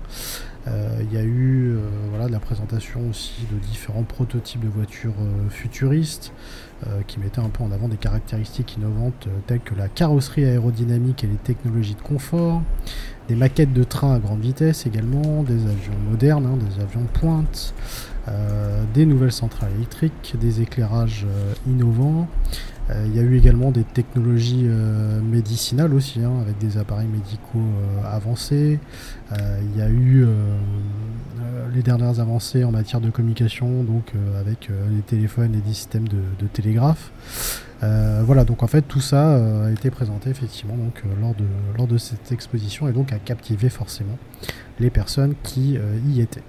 [0.67, 4.69] Euh, Il y a eu euh, voilà, de la présentation aussi de différents prototypes de
[4.69, 6.33] voitures euh, futuristes
[7.07, 11.27] qui mettaient un peu en avant des caractéristiques innovantes telles que la carrosserie aérodynamique et
[11.27, 12.61] les technologies de confort,
[13.27, 17.73] des maquettes de trains à grande vitesse également, des avions modernes, hein, des avions pointe,
[18.29, 21.27] euh, des nouvelles centrales électriques, des éclairages
[21.67, 22.29] innovants.
[22.91, 27.09] Euh, Il y a eu également des technologies euh, médicinales aussi, hein, avec des appareils
[27.09, 28.79] médicaux euh, avancés.
[29.33, 30.25] Il y a eu
[31.75, 36.47] les dernières avancées en matière de communication, donc avec les téléphones et des systèmes de,
[36.53, 37.11] télégraphe.
[37.81, 41.45] Voilà, donc en fait tout ça a été présenté effectivement donc, lors, de,
[41.77, 44.19] lors de cette exposition et donc a captivé forcément
[44.79, 46.43] les personnes qui y étaient.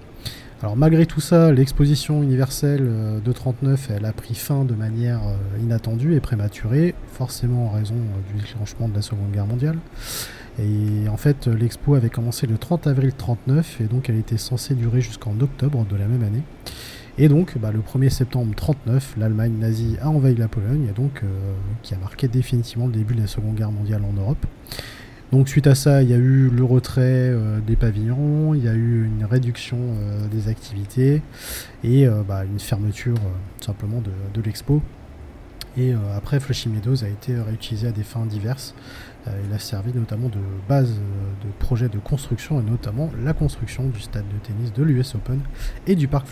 [0.62, 5.20] Alors malgré tout ça, l'exposition universelle euh, de 39, elle a pris fin de manière
[5.26, 9.76] euh, inattendue et prématurée, forcément en raison euh, du déclenchement de la Seconde Guerre mondiale.
[10.58, 14.74] Et en fait, l'expo avait commencé le 30 avril 39 et donc elle était censée
[14.74, 16.42] durer jusqu'en octobre de la même année.
[17.18, 21.22] Et donc, bah, le 1er septembre 39, l'Allemagne nazie a envahi la Pologne, et donc
[21.82, 24.44] qui a marqué définitivement le début de la Seconde Guerre mondiale en Europe.
[25.32, 28.68] Donc suite à ça, il y a eu le retrait euh, des pavillons, il y
[28.68, 31.20] a eu une réduction euh, des activités
[31.82, 33.16] et euh, bah, une fermeture
[33.60, 34.82] simplement de, l'expo.
[35.78, 38.74] Et après, Flushing Meadows a été réutilisé à des fins diverses.
[39.26, 40.38] Il a servi notamment de
[40.70, 45.14] base de projet de construction et notamment la construction du stade de tennis de l'US
[45.16, 45.40] Open
[45.86, 46.28] et du parc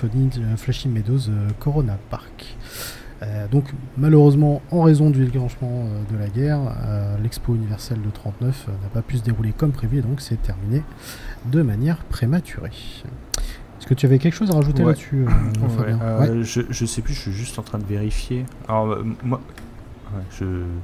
[0.57, 2.57] Flushing Meadows Corona Park.
[3.25, 3.65] Euh, donc
[3.97, 8.73] malheureusement, en raison du déclenchement euh, de la guerre, euh, l'expo universelle de 39 euh,
[8.83, 10.83] n'a pas pu se dérouler comme prévu et donc c'est terminé
[11.47, 12.71] de manière prématurée.
[13.79, 14.91] Est-ce que tu avais quelque chose à rajouter Ouais.
[14.93, 15.25] là-dessus,
[15.63, 16.43] Ouais, Fabien Ouais.
[16.43, 18.45] je, je sais plus, je suis juste en train de vérifier.
[18.69, 19.41] Alors, moi,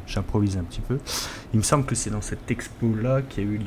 [0.07, 0.99] j'improvise un petit peu.
[1.53, 3.59] Il me semble que c'est dans cette expo-là qu'il y a eu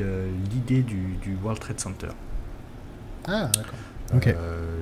[0.51, 2.07] l'idée du, du World Trade Center.
[3.27, 3.73] Ah, d'accord.
[4.15, 4.35] Ok.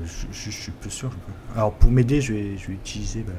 [0.05, 1.11] Je, je- je suis peu sûr.
[1.55, 3.33] Alors, pour m'aider, je vais, je vais utiliser bah,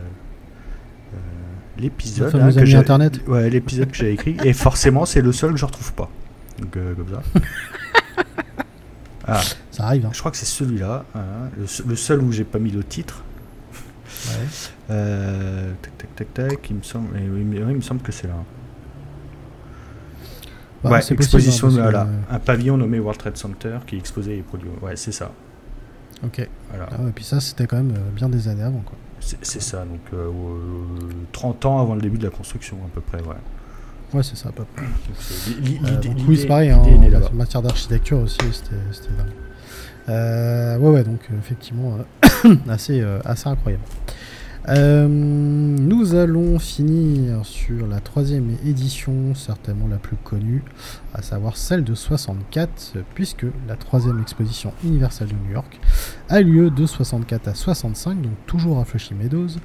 [1.79, 2.27] l'épisode.
[2.27, 3.21] Le fameux hein, que Internet.
[3.27, 4.37] Ouais, l'épisode que j'ai écrit.
[4.45, 6.11] Et forcément, c'est le seul que je retrouve pas.
[6.61, 7.23] Donc, euh, comme ça.
[9.25, 10.11] Ah, Ça arrive, hein.
[10.13, 11.21] je crois que c'est celui-là, hein,
[11.57, 13.23] le, se- le seul où j'ai pas mis le titre.
[14.27, 14.35] Ouais.
[14.91, 18.11] Euh, tac tac tac tac, il me semble, oui, mais- oui, il me semble que
[18.11, 18.35] c'est là.
[20.83, 24.35] Bah, ouais, c'est possible, exposition, voilà, euh, un pavillon nommé World Trade Center qui exposait
[24.35, 24.69] les produits.
[24.81, 25.31] Ouais, c'est ça.
[26.25, 26.49] Ok.
[26.71, 28.99] Voilà, Ah ouais, et puis ça, c'était quand même euh, bien des années avant, quoi.
[29.43, 29.85] C'est ça.
[29.85, 33.19] Donc euh, euh, 30 ans avant le début de la construction à peu près.
[33.23, 33.37] Ouais.
[34.15, 34.85] Ouais, c'est ça, à peu près.
[34.85, 37.31] Donc, Euh, oui, c'est pareil, hein, en là-bas.
[37.33, 40.81] matière d'architecture aussi, c'était c'était dingue.
[40.83, 41.97] ouais, ouais, donc effectivement,
[42.69, 43.85] assez, assez incroyable.
[44.69, 50.63] Euh, nous allons finir sur la troisième édition, certainement la plus connue,
[51.15, 55.81] à savoir celle de 64, puisque la troisième exposition universelle de New York
[56.29, 59.59] a lieu de 64 à 65, donc toujours à Flushing Meadows,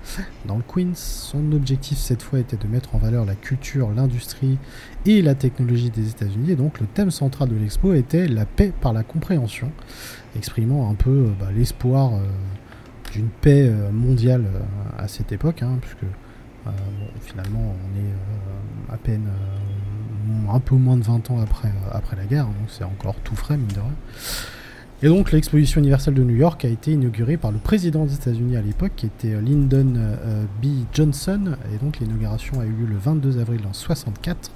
[0.45, 0.95] dans le Queens.
[0.95, 4.57] Son objectif cette fois était de mettre en valeur la culture, l'industrie
[5.05, 8.73] et la technologie des États-Unis, et donc le thème central de l'expo était la paix
[8.81, 9.71] par la compréhension,
[10.35, 12.15] exprimant un peu euh, bah, l'espoir.
[12.15, 12.25] Euh,
[13.17, 16.69] d'une paix euh, mondiale euh, à cette époque, hein, puisque euh,
[17.21, 19.27] finalement on est à peine
[20.49, 23.57] un peu moins de 20 ans après, après la guerre, donc c'est encore tout frais,
[23.57, 23.95] mine de rien.
[25.03, 28.57] Et donc l'exposition universelle de New York a été inaugurée par le président des États-Unis
[28.57, 30.69] à l'époque, qui était euh, Lyndon euh, B.
[30.91, 31.55] Johnson.
[31.71, 34.49] Et donc l'inauguration a eu lieu le 22 avril en 64,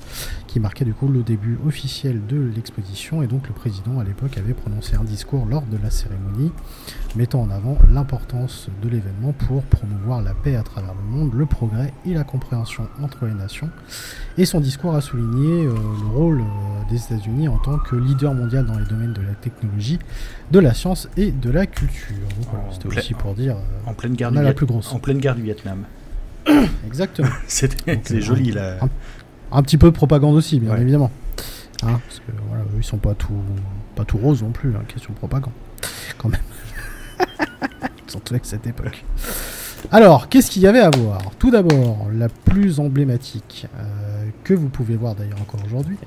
[0.48, 3.22] qui marquait du coup le début officiel de l'exposition.
[3.22, 6.52] Et donc le président à l'époque avait prononcé un discours lors de la cérémonie,
[7.16, 11.46] mettant en avant l'importance de l'événement pour promouvoir la paix à travers le monde, le
[11.46, 13.70] progrès et la compréhension entre les nations.
[14.40, 16.44] Et son discours a souligné euh, le rôle
[16.90, 20.00] des États-Unis en tant que leader mondial dans les domaines de la technologie
[20.52, 22.16] de la science et de la culture.
[22.72, 23.56] C'était aussi pour dire.
[23.56, 24.92] Euh, en pleine guerre du la plus grosse.
[24.94, 25.86] En pleine guerre du Vietnam.
[26.88, 27.30] Exactement.
[27.48, 28.78] c'est euh, joli là.
[29.52, 31.12] Un, petit peu de propagande aussi, bien évidemment.
[31.84, 33.34] Hein, parce que voilà, eux, ils sont pas tout,
[33.96, 35.54] pas tout roses non plus, hein, question de propagande.
[36.18, 36.42] Quand même.
[38.08, 39.04] Surtout avec cette époque.
[39.90, 41.20] Alors, qu'est-ce qu'il y avait à voir?
[41.40, 45.98] Tout d'abord, la plus emblématique, euh, que vous pouvez voir d'ailleurs encore aujourd'hui,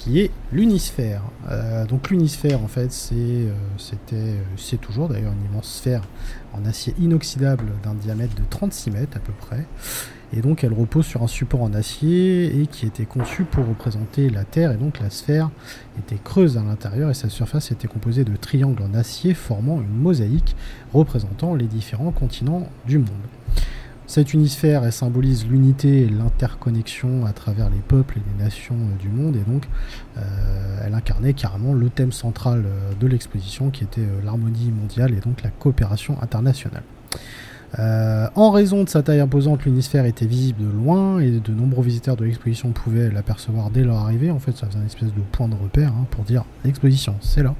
[0.00, 1.20] qui est l'unisphère.
[1.50, 6.00] Euh, donc l'unisphère, en fait, c'est, euh, c'était, euh, c'est toujours d'ailleurs une immense sphère
[6.54, 9.66] en acier inoxydable d'un diamètre de 36 mètres à peu près.
[10.32, 14.30] Et donc elle repose sur un support en acier et qui était conçu pour représenter
[14.30, 14.72] la Terre.
[14.72, 15.50] Et donc la sphère
[15.98, 19.92] était creuse à l'intérieur et sa surface était composée de triangles en acier formant une
[19.92, 20.56] mosaïque
[20.94, 23.08] représentant les différents continents du monde.
[24.10, 29.08] Cette unisphère, symbolise l'unité et l'interconnexion à travers les peuples et les nations euh, du
[29.08, 29.68] monde, et donc
[30.18, 30.20] euh,
[30.84, 35.44] elle incarnait carrément le thème central euh, de l'exposition qui était l'harmonie mondiale et donc
[35.44, 36.82] la coopération internationale.
[37.78, 42.16] En raison de sa taille imposante, l'unisphère était visible de loin et de nombreux visiteurs
[42.16, 44.32] de l'exposition pouvaient l'apercevoir dès leur arrivée.
[44.32, 47.44] En fait, ça faisait un espèce de point de repère hein, pour dire l'exposition, c'est
[47.44, 47.54] là.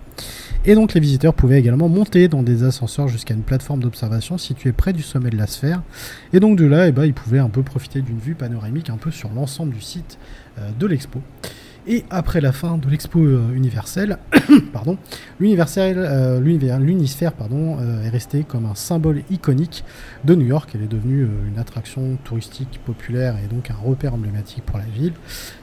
[0.66, 4.72] Et donc les visiteurs pouvaient également monter dans des ascenseurs jusqu'à une plateforme d'observation située
[4.72, 5.82] près du sommet de la sphère.
[6.34, 8.98] Et donc de là, eh ben, ils pouvaient un peu profiter d'une vue panoramique un
[8.98, 10.18] peu sur l'ensemble du site
[10.58, 11.22] euh, de l'expo.
[11.86, 14.18] Et après la fin de l'expo euh, universelle,
[14.72, 14.98] pardon,
[15.40, 15.56] euh,
[17.38, 19.84] pardon, euh, est resté comme un symbole iconique
[20.24, 20.70] de New York.
[20.74, 25.14] Elle est devenue une attraction touristique populaire et donc un repère emblématique pour la ville.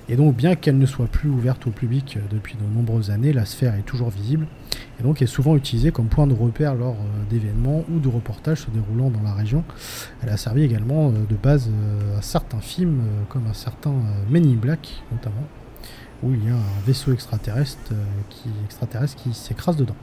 [0.10, 3.46] Et donc, bien qu'elle ne soit plus ouverte au public depuis de nombreuses années, la
[3.46, 4.48] sphère est toujours visible
[5.00, 6.96] et donc est souvent utilisée comme point de repère lors
[7.30, 9.64] d'événements ou de reportages se déroulant dans la région.
[10.24, 11.70] Elle a servi également de base
[12.18, 13.94] à certains films, comme un certain
[14.30, 15.44] Men in Black notamment
[16.24, 19.96] où il y a un vaisseau extraterrestre euh, qui, extraterrestre qui s'écrase dedans.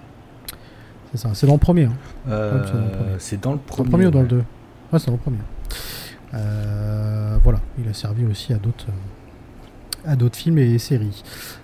[1.11, 1.85] C'est ça, c'est dans le premier.
[1.85, 1.95] Hein.
[2.29, 3.91] Euh, c'est dans le premier.
[3.91, 4.37] premier ou dans le 2
[4.93, 5.39] Ouais, c'est dans le premier.
[6.35, 8.87] Euh, voilà, il a servi aussi à d'autres
[10.07, 11.23] à d'autres films et séries.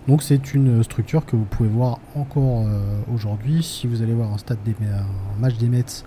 [0.08, 2.64] Donc c'est une structure que vous pouvez voir encore
[3.12, 3.62] aujourd'hui.
[3.62, 6.04] Si vous allez voir un, stade des, un match des Mets,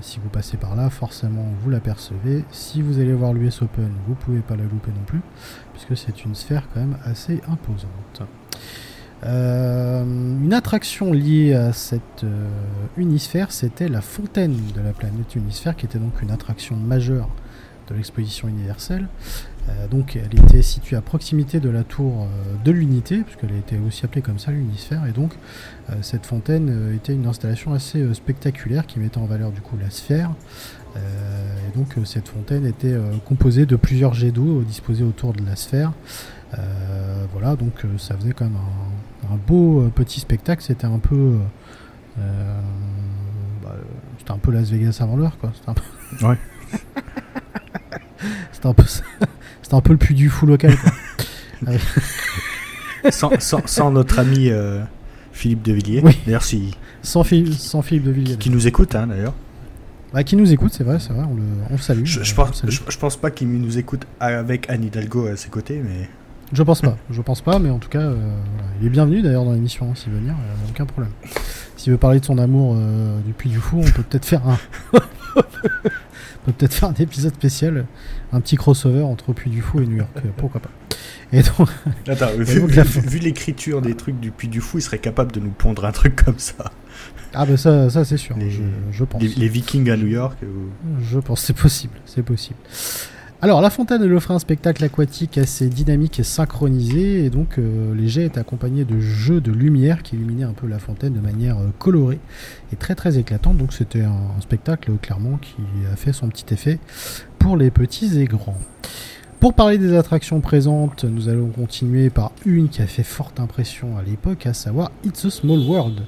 [0.00, 2.44] si vous passez par là, forcément vous l'apercevez.
[2.50, 5.20] Si vous allez voir l'US Open, vous pouvez pas la louper non plus
[5.86, 8.22] que c'est une sphère quand même assez imposante.
[9.24, 12.48] Euh, une attraction liée à cette euh,
[12.96, 17.28] unisphère, c'était la fontaine de la planète unisphère, qui était donc une attraction majeure
[17.88, 19.08] de l'exposition universelle.
[19.68, 22.26] Euh, donc elle était située à proximité de la tour
[22.64, 25.32] de l'unité, puisqu'elle était aussi appelée comme ça l'unisphère, et donc
[26.02, 30.30] cette fontaine était une installation assez spectaculaire qui mettait en valeur du coup la sphère,
[30.96, 35.44] et donc euh, cette fontaine était euh, composée de plusieurs jets d'eau disposés autour de
[35.44, 35.92] la sphère.
[37.32, 38.58] voilà, donc ça faisait quand même
[39.30, 40.62] un, beau petit spectacle.
[40.62, 41.38] C'était un peu,
[42.16, 43.76] bah,
[44.18, 45.52] c'était un peu Las Vegas avant l'heure, quoi.
[45.54, 45.82] C'était un peu...
[46.26, 46.36] Ouais.
[48.52, 48.84] c'était un peu,
[49.62, 50.76] c'était un peu le puits du fou local.
[53.10, 54.50] sans, sans, sans, notre ami
[55.32, 56.02] Philippe de Villiers.
[56.26, 56.76] D'ailleurs, si...
[57.02, 58.36] sans, sans Philippe de Villiers.
[58.36, 59.34] Qui nous écoute, hein, d'ailleurs.
[60.12, 61.36] Bah, qui nous écoute, c'est vrai, c'est vrai, on
[61.72, 62.04] le, salue.
[62.04, 66.08] Je, pense, Je, pense pas qu'il nous écoute avec Anne Hidalgo à ses côtés, mais.
[66.52, 68.16] Je pense pas, je pense pas, mais en tout cas, euh,
[68.80, 71.12] il est bienvenu d'ailleurs dans l'émission, hein, s'il veut venir, il a aucun problème.
[71.76, 74.42] S'il veut parler de son amour euh, du Puy du Fou, on peut peut-être faire
[74.48, 74.58] un.
[76.44, 77.86] peut peut-être faire un épisode spécial,
[78.32, 80.70] un petit crossover entre Puy du Fou et New York, pourquoi pas.
[81.32, 81.68] Et donc,
[82.08, 85.50] Attends, vu, vu l'écriture des trucs du Puy du Fou, il serait capable de nous
[85.50, 86.72] pondre un truc comme ça.
[87.32, 89.22] Ah bah ça, ça c'est sûr, je, je, pense.
[89.22, 90.36] Les, Vikings à New York.
[91.00, 92.58] Je pense, c'est possible, c'est possible.
[93.42, 97.94] Alors, La Fontaine, elle offrait un spectacle aquatique assez dynamique et synchronisé, et donc euh,
[97.94, 101.20] les jets étaient accompagnés de jeux de lumière qui illuminaient un peu la fontaine de
[101.20, 102.18] manière euh, colorée
[102.72, 103.56] et très très éclatante.
[103.56, 105.56] Donc c'était un, un, spectacle clairement qui
[105.90, 106.80] a fait son petit effet
[107.38, 108.58] pour les petits et grands.
[109.40, 113.96] Pour parler des attractions présentes, nous allons continuer par une qui a fait forte impression
[113.96, 116.02] à l'époque, à savoir It's a Small World.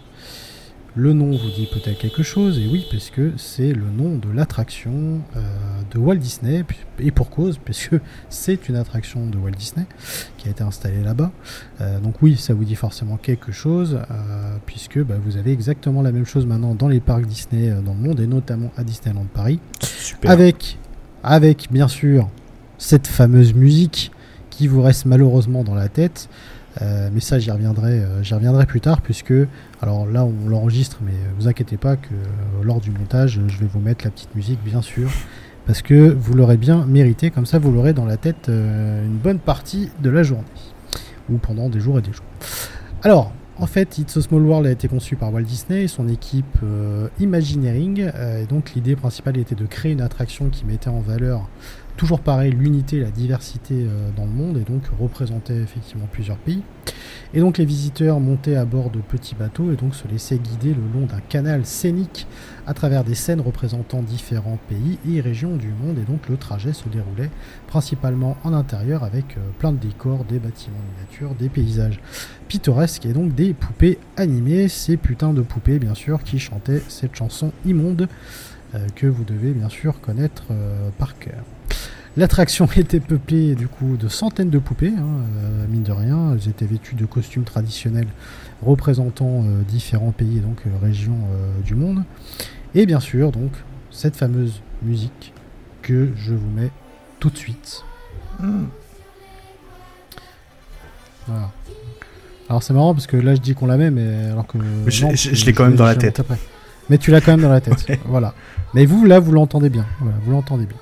[0.97, 4.31] Le nom vous dit peut-être quelque chose, et oui, parce que c'est le nom de
[4.31, 5.41] l'attraction euh,
[5.91, 6.63] de Walt Disney,
[6.99, 9.87] et pour cause, puisque c'est une attraction de Walt Disney
[10.37, 11.33] qui a été installée là-bas.
[11.81, 16.03] Euh, donc oui, ça vous dit forcément quelque chose, euh, puisque bah, vous avez exactement
[16.03, 19.27] la même chose maintenant dans les parcs Disney dans le monde, et notamment à Disneyland
[19.33, 19.59] Paris,
[20.23, 20.77] avec,
[21.23, 22.29] avec bien sûr
[22.83, 24.11] cette fameuse musique
[24.51, 26.29] qui vous reste malheureusement dans la tête.
[26.81, 29.35] Euh, mais ça, j'y reviendrai, euh, reviendrai plus tard, puisque,
[29.81, 33.67] alors là, on l'enregistre, mais vous inquiétez pas que euh, lors du montage, je vais
[33.67, 35.11] vous mettre la petite musique, bien sûr,
[35.67, 39.39] parce que vous l'aurez bien mérité, comme ça, vous l'aurez dans la tête une bonne
[39.39, 40.45] partie de la journée,
[41.31, 42.25] ou pendant des jours et des jours.
[43.03, 46.09] Alors, en fait, It's a Small World a été conçu par Walt Disney et son
[46.09, 46.59] équipe
[47.21, 48.11] Imagineering,
[48.41, 51.49] et donc l'idée principale était de créer une attraction qui mettait en valeur
[51.97, 56.63] toujours pareil, l'unité, la diversité euh, dans le monde, et donc représentait effectivement plusieurs pays.
[57.35, 60.75] Et donc les visiteurs montaient à bord de petits bateaux et donc se laissaient guider
[60.75, 62.27] le long d'un canal scénique
[62.67, 65.99] à travers des scènes représentant différents pays et régions du monde.
[65.99, 67.31] Et donc le trajet se déroulait
[67.67, 72.01] principalement en intérieur avec euh, plein de décors, des bâtiments miniatures, des paysages
[72.49, 74.69] pittoresques et donc des poupées animées.
[74.69, 78.09] Ces putains de poupées, bien sûr, qui chantaient cette chanson immonde
[78.75, 80.45] euh, que vous devez bien sûr connaître
[80.99, 81.43] par cœur.
[82.17, 86.33] L'attraction était peuplée du coup de centaines de poupées, hein, euh, mine de rien.
[86.33, 88.09] Elles étaient vêtues de costumes traditionnels
[88.63, 91.19] représentant euh, différents pays et donc euh, régions
[91.65, 92.05] du monde.
[92.75, 93.53] Et bien sûr, donc,
[93.91, 95.33] cette fameuse musique
[95.83, 96.71] que je vous mets
[97.21, 97.85] tout de suite.
[98.41, 98.65] Hmm.
[101.27, 101.51] Voilà.
[102.49, 104.59] Alors c'est marrant parce que là je dis qu'on la met, mais alors que.
[104.87, 106.21] je, l'ai quand même dans la tête.
[106.91, 107.87] Mais tu l'as quand même dans la tête.
[108.05, 108.35] Voilà.
[108.75, 109.87] Mais vous, là, vous l'entendez bien.
[110.01, 110.77] Voilà, vous l'entendez bien.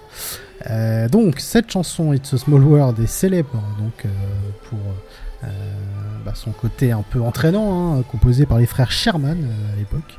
[0.68, 4.08] Euh, donc cette chanson It's a Small World est célèbre donc euh,
[4.68, 4.78] pour
[5.44, 5.46] euh,
[6.24, 9.38] bah, son côté un peu entraînant, hein, composé par les frères Sherman
[9.72, 10.18] à l'époque.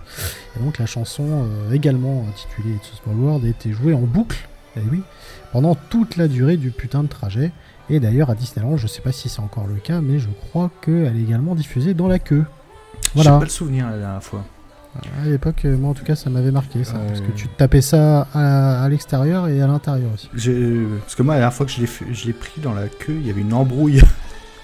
[0.55, 4.81] Et donc la chanson également intitulée It's a Small World était jouée en boucle, eh
[4.91, 5.01] oui,
[5.51, 7.51] pendant toute la durée du putain de trajet.
[7.89, 10.71] Et d'ailleurs à Disneyland, je sais pas si c'est encore le cas, mais je crois
[10.81, 12.45] qu'elle est également diffusée dans la queue.
[13.13, 13.31] Voilà.
[13.31, 14.45] J'ai pas le souvenir la dernière fois.
[14.95, 17.81] À l'époque, euh, moi en tout cas, ça m'avait marqué ça, parce que tu tapais
[17.81, 20.27] ça à, l'extérieur et à l'intérieur aussi.
[20.99, 23.29] Parce que moi, la dernière fois que je l'ai pris dans la queue, il y
[23.29, 24.01] avait une embrouille.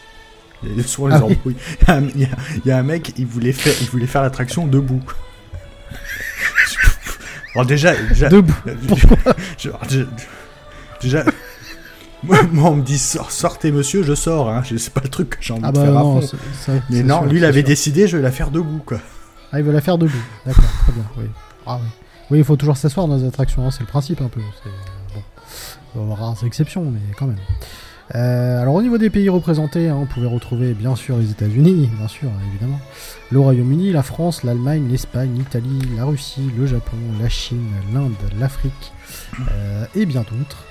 [0.64, 1.56] il y a souvent les ah embrouilles.
[2.16, 2.28] Il,
[2.66, 5.04] y a, un mec, il voulait faire, il voulait faire l'attraction debout.
[7.56, 8.54] Alors déjà, déjà debout.
[11.02, 11.24] Déjà,
[12.24, 14.50] moi, on me dit sortez monsieur, je sors.
[14.50, 14.64] Hein.
[14.66, 16.22] C'est pas le truc que j'ai envie ah de bah faire à fond.
[16.90, 19.00] Mais non, lui, il avait décidé, je vais la faire debout quoi.
[19.52, 20.18] Ah, il veut la faire debout.
[20.46, 21.06] D'accord, très bien.
[21.18, 21.26] Oui.
[21.66, 21.88] Ah, oui.
[22.32, 23.66] oui, il faut toujours s'asseoir dans les attractions.
[23.66, 24.42] Hein, c'est le principe un peu.
[25.96, 27.40] Avoir rares exceptions, mais quand même.
[28.16, 31.90] Euh, alors au niveau des pays représentés, hein, on pouvait retrouver bien sûr les États-Unis,
[31.98, 32.80] bien sûr, évidemment,
[33.32, 38.94] le Royaume-Uni, la France, l'Allemagne, l'Espagne, l'Italie, la Russie, le Japon, la Chine, l'Inde, l'Afrique
[39.52, 40.64] euh, et bien d'autres.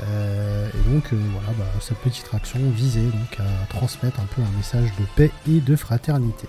[0.00, 4.56] Euh, et donc voilà, bah, cette petite attraction visait donc à transmettre un peu un
[4.56, 6.48] message de paix et de fraternité.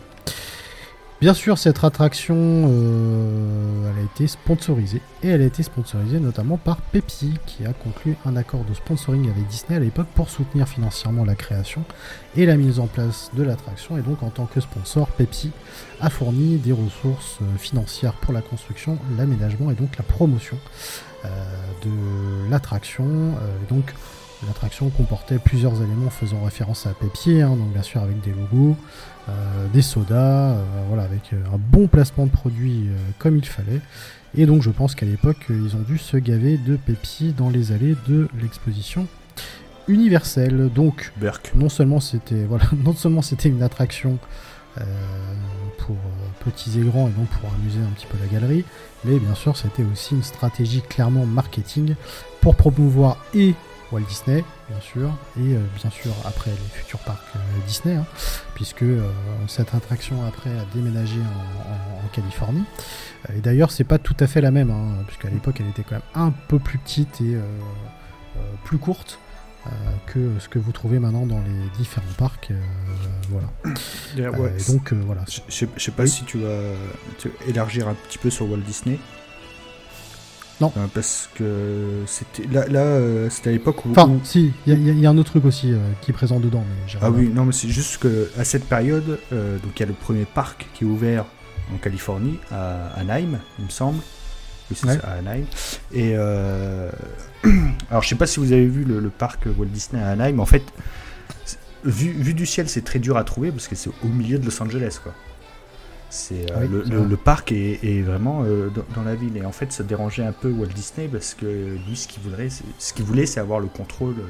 [1.22, 6.78] Bien sûr, cette attraction, euh, a été sponsorisée et elle a été sponsorisée notamment par
[6.78, 11.26] Pepsi, qui a conclu un accord de sponsoring avec Disney à l'époque pour soutenir financièrement
[11.26, 11.84] la création
[12.38, 13.98] et la mise en place de l'attraction.
[13.98, 15.52] Et donc, en tant que sponsor, Pepsi
[16.00, 20.58] a fourni des ressources euh, financières pour la construction, l'aménagement et donc la promotion
[21.26, 21.28] euh,
[21.84, 23.34] de l'attraction.
[23.70, 23.94] donc,
[24.48, 28.78] L'attraction comportait plusieurs éléments faisant référence à Pepsi, hein, donc bien sûr avec des logos,
[29.74, 33.82] des sodas, euh, voilà, avec euh, un bon placement de produits comme il fallait.
[34.36, 37.72] Et donc je pense qu'à l'époque, ils ont dû se gaver de Pepsi dans les
[37.72, 39.08] allées de l'exposition
[39.88, 40.70] universelle.
[40.74, 41.12] Donc
[41.56, 44.18] non seulement c'était voilà, non seulement c'était une attraction
[45.80, 45.98] pour
[46.46, 48.64] petits et grands et donc pour amuser un petit peu la galerie,
[49.04, 51.96] mais bien sûr c'était aussi une stratégie clairement marketing
[52.40, 53.56] pour promouvoir et
[53.92, 58.06] Walt Disney, bien sûr, et euh, bien sûr après les futurs parcs euh, Disney, hein,
[58.54, 59.02] puisque euh,
[59.48, 62.64] cette attraction après a déménagé en, Californie.
[63.36, 65.96] et d'ailleurs, c'est pas tout à fait la même, hein, puisqu'à l'époque elle était quand
[65.96, 67.38] même un peu plus petite et
[68.64, 69.20] plus courte.
[70.08, 72.52] que ce que vous trouvez maintenant dans les différents parcs.
[73.30, 73.48] voilà.
[74.70, 75.24] donc voilà.
[75.28, 76.62] Je sais pas si tu vas
[77.48, 78.98] élargir un petit peu sur Walt Disney.
[80.62, 80.72] Non.
[80.94, 83.92] parce que c'était là, là c'était à l'époque où.
[83.92, 86.64] Enfin, si, il y, a un autre truc aussi qui est présent dedans.
[86.68, 89.88] Mais ah oui, non, mais c'est juste que à cette période, donc il y a
[89.88, 91.26] le premier parc qui est ouvert
[91.74, 94.00] en Californie, à Anaheim, il me semble.
[94.70, 95.46] Oui, c'est ça, à Anaheim.
[95.92, 96.92] Et euh,
[97.90, 100.40] alors, je sais pas si vous avez vu le, parc Walt Disney à Anaheim.
[100.40, 100.64] En fait,
[101.84, 104.46] vu, vu du ciel, c'est très dur à trouver parce que c'est au milieu de
[104.46, 105.14] Los Angeles, quoi.
[106.10, 109.38] C'est euh, le, parc est, vraiment euh, dans, la ville.
[109.38, 112.50] Et en fait ça dérangeait un peu Walt Disney parce que lui ce qu'il voulait
[112.50, 114.22] ce qu'il voulait c'est avoir le contrôle de,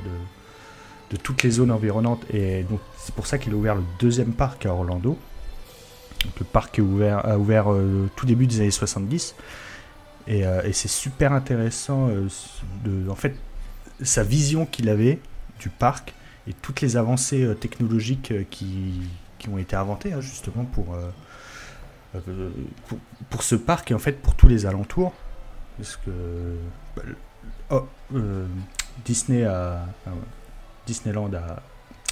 [1.12, 2.24] de toutes les zones environnantes.
[2.34, 5.18] Et donc c'est pour ça qu'il a ouvert le deuxième parc à Orlando.
[6.38, 9.36] Le parc est ouvert, a ouvert euh, tout début des années 70.
[10.28, 12.10] Euh, et, c'est super intéressant,
[12.84, 13.36] de, en fait,
[14.02, 15.20] sa vision qu'il avait
[15.62, 16.14] du parc
[16.46, 19.00] et toutes les avancées technologiques qui,
[19.38, 20.96] qui, ont été inventées hein, justement pour,
[23.30, 25.14] pour, ce parc et en fait pour tous les alentours.
[25.78, 26.58] Parce que
[26.96, 27.04] bah,
[27.72, 27.88] oh,
[29.06, 29.86] Disney à,
[30.86, 31.62] Disneyland à,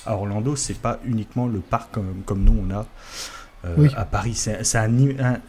[0.05, 2.85] à Orlando, c'est pas uniquement le parc comme, comme nous on a
[3.65, 4.35] euh, à Paris.
[4.35, 5.39] C'est un,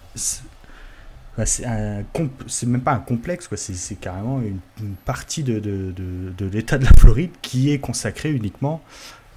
[2.46, 4.60] c'est même pas un complexe, c'est carrément une,
[5.04, 5.92] partie de, de,
[6.36, 8.82] de, l'État de la Floride qui est consacrée uniquement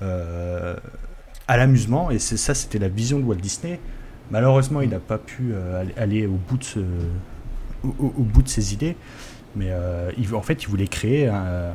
[0.02, 0.76] euh,
[1.48, 2.12] à l'amusement.
[2.12, 3.80] Et ça, c'était la vision de Walt Disney.
[4.32, 6.80] Malheureusement, il n'a pas pu euh, aller au bout de, ce,
[7.84, 8.96] au, bout de ses idées.
[9.56, 9.70] Mais
[10.18, 11.74] il, en fait, il voulait créer un,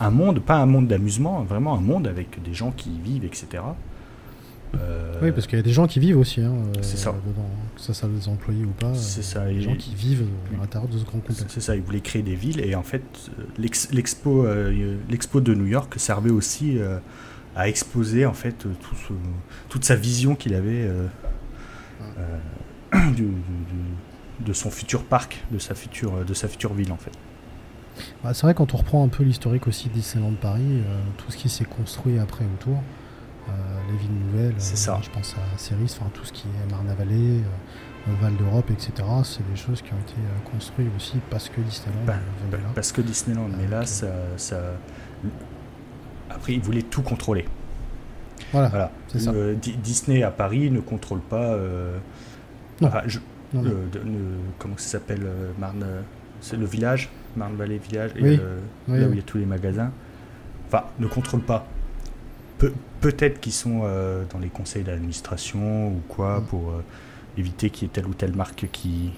[0.00, 3.24] un monde, pas un monde d'amusement, vraiment un monde avec des gens qui y vivent,
[3.24, 3.62] etc.
[4.74, 6.42] Euh, oui, parce qu'il y a des gens qui vivent aussi.
[6.42, 6.52] Hein,
[6.82, 7.14] c'est ça.
[7.74, 8.92] que ça soit des employés ou pas.
[8.94, 9.46] C'est ça.
[9.46, 11.44] Des gens qui vivent à l'intérieur de ce grand complexe.
[11.48, 11.74] C'est ça.
[11.74, 13.02] Ils voulaient créer des villes et en fait,
[13.58, 16.98] l'expo, euh, l'expo de New York servait aussi euh,
[17.56, 19.14] à exposer en fait tout
[19.68, 20.88] toute sa vision qu'il avait
[24.40, 27.12] de son futur parc, de sa future, de sa future ville en fait.
[28.22, 30.82] Bah, c'est vrai quand on reprend un peu l'historique aussi Disneyland Paris,
[31.16, 32.80] tout ce qui s'est construit après autour.
[33.48, 33.52] Euh,
[33.90, 34.60] les villes nouvelles.
[34.60, 34.94] Ça.
[34.94, 38.92] Euh, je pense à enfin tout ce qui est Marne-la-Vallée, euh, Val d'Europe, etc.
[39.24, 40.16] C'est des choses qui ont été
[40.50, 42.04] construites aussi parce que Disneyland.
[42.06, 42.20] Ben,
[42.50, 44.08] ben, parce que Disneyland, mais là, ça,
[46.30, 47.46] Après, ils voulaient tout contrôler.
[48.52, 48.90] Voilà.
[49.08, 49.32] c'est ça.
[49.82, 51.56] Disney à Paris ne contrôle pas.
[52.80, 52.90] non.
[54.58, 55.26] comment ça s'appelle
[55.58, 55.84] Marne.
[56.40, 59.90] C'est le village, Marne-Vallée Village, et là où il y a tous les magasins.
[60.68, 61.66] Enfin, ne contrôle pas
[63.00, 66.44] peut-être qu'ils sont euh, dans les conseils d'administration ou quoi, mm.
[66.46, 66.84] pour euh,
[67.36, 69.12] éviter qu'il y ait telle ou telle marque qui.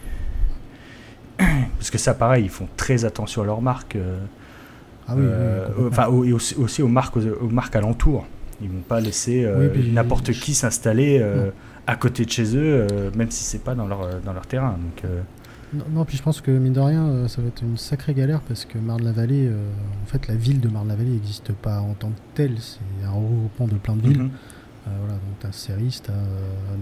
[1.39, 3.97] Parce que ça, pareil, ils font très attention à leur marque.
[3.97, 4.19] Euh,
[5.09, 8.27] ah oui, enfin, et aussi, aux, marques, aux, marques alentours.
[8.63, 9.47] Ils vont pas laisser
[9.93, 11.25] n'importe qui s'installer
[11.87, 12.87] à côté de chez eux,
[13.17, 14.79] même si c'est pas dans leur, dans leur terrain.
[14.81, 15.11] Donc,
[15.73, 18.41] non, puis je pense que mine de rien, euh, ça va être une sacrée galère
[18.41, 19.71] parce que Marne-la-Vallée, euh,
[20.03, 22.57] en fait, la ville de Marne-la-Vallée n'existe pas en tant que telle.
[22.59, 24.23] C'est un regroupement de plein de villes.
[24.23, 24.31] Mhm.
[24.89, 26.13] Euh, voilà, donc t'as Ceris, t'as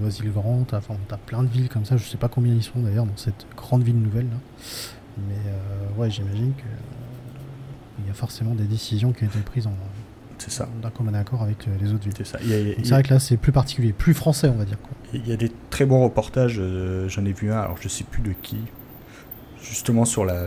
[0.00, 1.96] Noisy-le-Grand, t'as enfin, as plein de villes comme ça.
[1.96, 4.26] Je sais pas combien ils sont d'ailleurs dans cette grande ville nouvelle.
[4.26, 4.36] Là.
[5.28, 9.74] Mais ouais, j'imagine qu'il y a forcément des décisions qui ont été prises en,
[10.38, 10.68] c'est ça.
[10.82, 12.14] D'un commun accord avec les autres villes.
[12.16, 12.38] C'est ça.
[12.40, 14.78] C'est vrai que là, c'est plus particulier, plus français, on va dire.
[15.12, 16.60] Il y a des très bons reportages.
[17.08, 18.58] J'en ai vu un, alors je sais plus de qui,
[19.62, 20.46] justement sur la,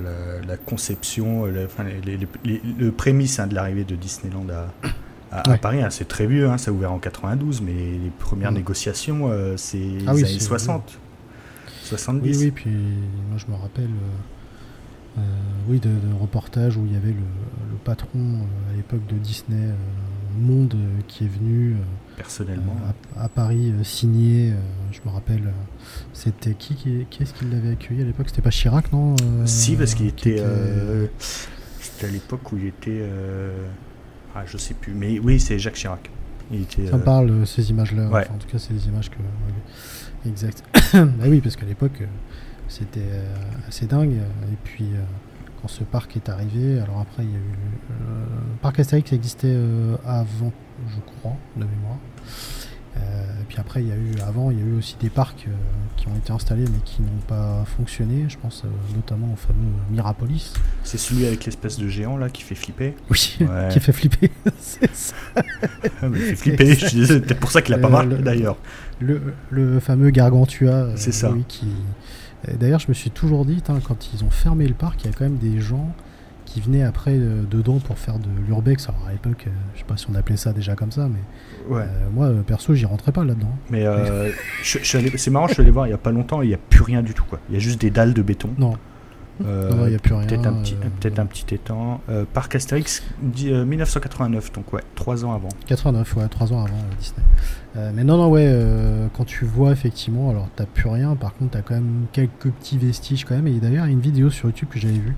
[0.65, 1.67] conception, euh,
[2.45, 4.47] le prémisse hein, de l'arrivée de Disneyland
[5.31, 5.81] à, Paris.
[5.81, 9.55] Hein, c'est très vieux, hein, ça a ouvert en 92, mais les premières négociations, euh,
[9.57, 10.99] c'est ah les années 60,
[11.83, 12.37] 70.
[12.37, 12.69] Oui, oui, puis
[13.29, 13.85] moi je me rappelle.
[13.85, 14.40] Euh,
[15.67, 15.89] oui, de,
[16.19, 18.19] reportages où il y avait le, patron
[18.71, 19.69] à l'époque de Disney
[20.39, 20.75] Monde
[21.07, 21.75] qui est venu
[22.15, 22.77] personnellement
[23.17, 24.53] à, Paris signer.
[24.91, 25.51] je me rappelle
[26.13, 28.27] c'était qui, qui, est-ce qui l'avait accueilli à l'époque?
[28.29, 30.37] C'était pas Chirac, non euh, Si, parce qu'il était.
[30.39, 31.07] Euh,
[31.79, 32.99] c'était à l'époque où il était.
[33.01, 33.67] Euh,
[34.35, 34.93] ah, je sais plus.
[34.93, 36.09] Mais oui, c'est Jacques Chirac.
[36.51, 38.07] Il était, Ça me parle, ces images-là.
[38.07, 40.29] en tout cas, c'est des images que.
[40.29, 40.63] exact.
[40.93, 42.03] bah oui, parce qu'à l'époque,
[42.71, 43.11] c'était
[43.67, 44.13] assez dingue.
[44.51, 44.89] Et puis,
[45.61, 47.53] quand ce parc est arrivé, alors après, il y a eu.
[47.89, 49.55] le parc Astérix existait
[50.05, 50.51] avant,
[50.87, 51.97] je crois, de mémoire.
[52.97, 52.99] Euh,
[53.41, 55.45] et puis après, il y a eu avant, il y a eu aussi des parcs
[55.47, 55.51] euh,
[55.95, 58.25] qui ont été installés mais qui n'ont pas fonctionné.
[58.27, 60.53] Je pense euh, notamment au fameux Mirapolis.
[60.83, 62.95] C'est celui avec l'espèce de géant là qui fait flipper.
[63.09, 63.37] Oui,
[63.69, 64.31] qui fait flipper.
[64.59, 65.15] c'est ça.
[65.35, 66.75] Ah, fait flipper.
[66.75, 68.57] C'est pour ça qu'il a pas marqué d'ailleurs.
[68.99, 70.89] Le, fameux Gargantua.
[70.95, 71.33] c'est ça.
[71.47, 71.67] qui...
[72.59, 75.13] D'ailleurs, je me suis toujours dit, quand ils ont fermé le parc, il y a
[75.13, 75.93] quand même des gens
[76.45, 78.89] qui venaient après dedans pour faire de l'urbex.
[78.89, 82.31] Alors à l'époque, je sais pas si on appelait ça déjà comme ça, mais moi
[82.45, 83.55] perso, j'y rentrais pas là-dedans.
[83.69, 83.85] Mais
[84.63, 86.81] c'est marrant, je suis allé voir il y a pas longtemps, il n'y a plus
[86.81, 87.23] rien du tout.
[87.23, 87.39] Quoi.
[87.49, 88.49] Il y a juste des dalles de béton.
[88.57, 88.73] Non.
[89.45, 90.27] Euh, il a plus rien.
[90.27, 92.01] Peut-être un petit, peut-être un petit étang.
[92.09, 95.49] Euh, Parc Astérix, 1989, donc ouais, 3 ans avant.
[95.67, 97.91] 89, ouais, 3 ans avant Disney.
[97.93, 98.53] mais non, non, ouais,
[99.13, 102.77] quand tu vois effectivement, alors t'as plus rien, par contre t'as quand même quelques petits
[102.77, 103.47] vestiges quand même.
[103.47, 105.15] Et d'ailleurs, il y a une vidéo sur YouTube que j'avais vue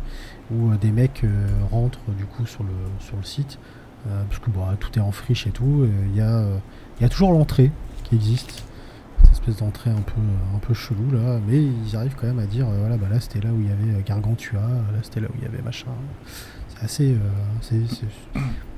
[0.51, 1.23] où des mecs
[1.71, 3.57] rentrent du coup sur le, sur le site,
[4.29, 5.87] parce que bon, tout est en friche et tout.
[6.07, 7.71] Il y, y a toujours l'entrée
[8.03, 8.63] qui existe
[9.31, 10.21] espèce d'entrée un peu,
[10.55, 13.19] un peu chelou là, mais ils arrivent quand même à dire euh, voilà, bah là
[13.19, 15.61] c'était là où il y avait euh, Gargantua, là c'était là où il y avait
[15.61, 15.87] machin.
[16.69, 17.77] C'est assez, euh,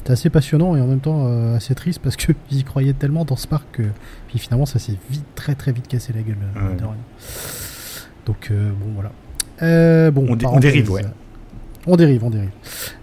[0.04, 3.36] c'est, assez passionnant et en même temps assez triste parce qu'ils y croyaient tellement dans
[3.36, 3.84] ce parc que
[4.28, 6.38] puis finalement ça s'est vite, très très vite cassé la gueule.
[8.26, 10.12] Donc bon voilà.
[10.12, 11.06] bon, on, dérive, ouais.
[11.88, 12.52] On dérive, on dérive.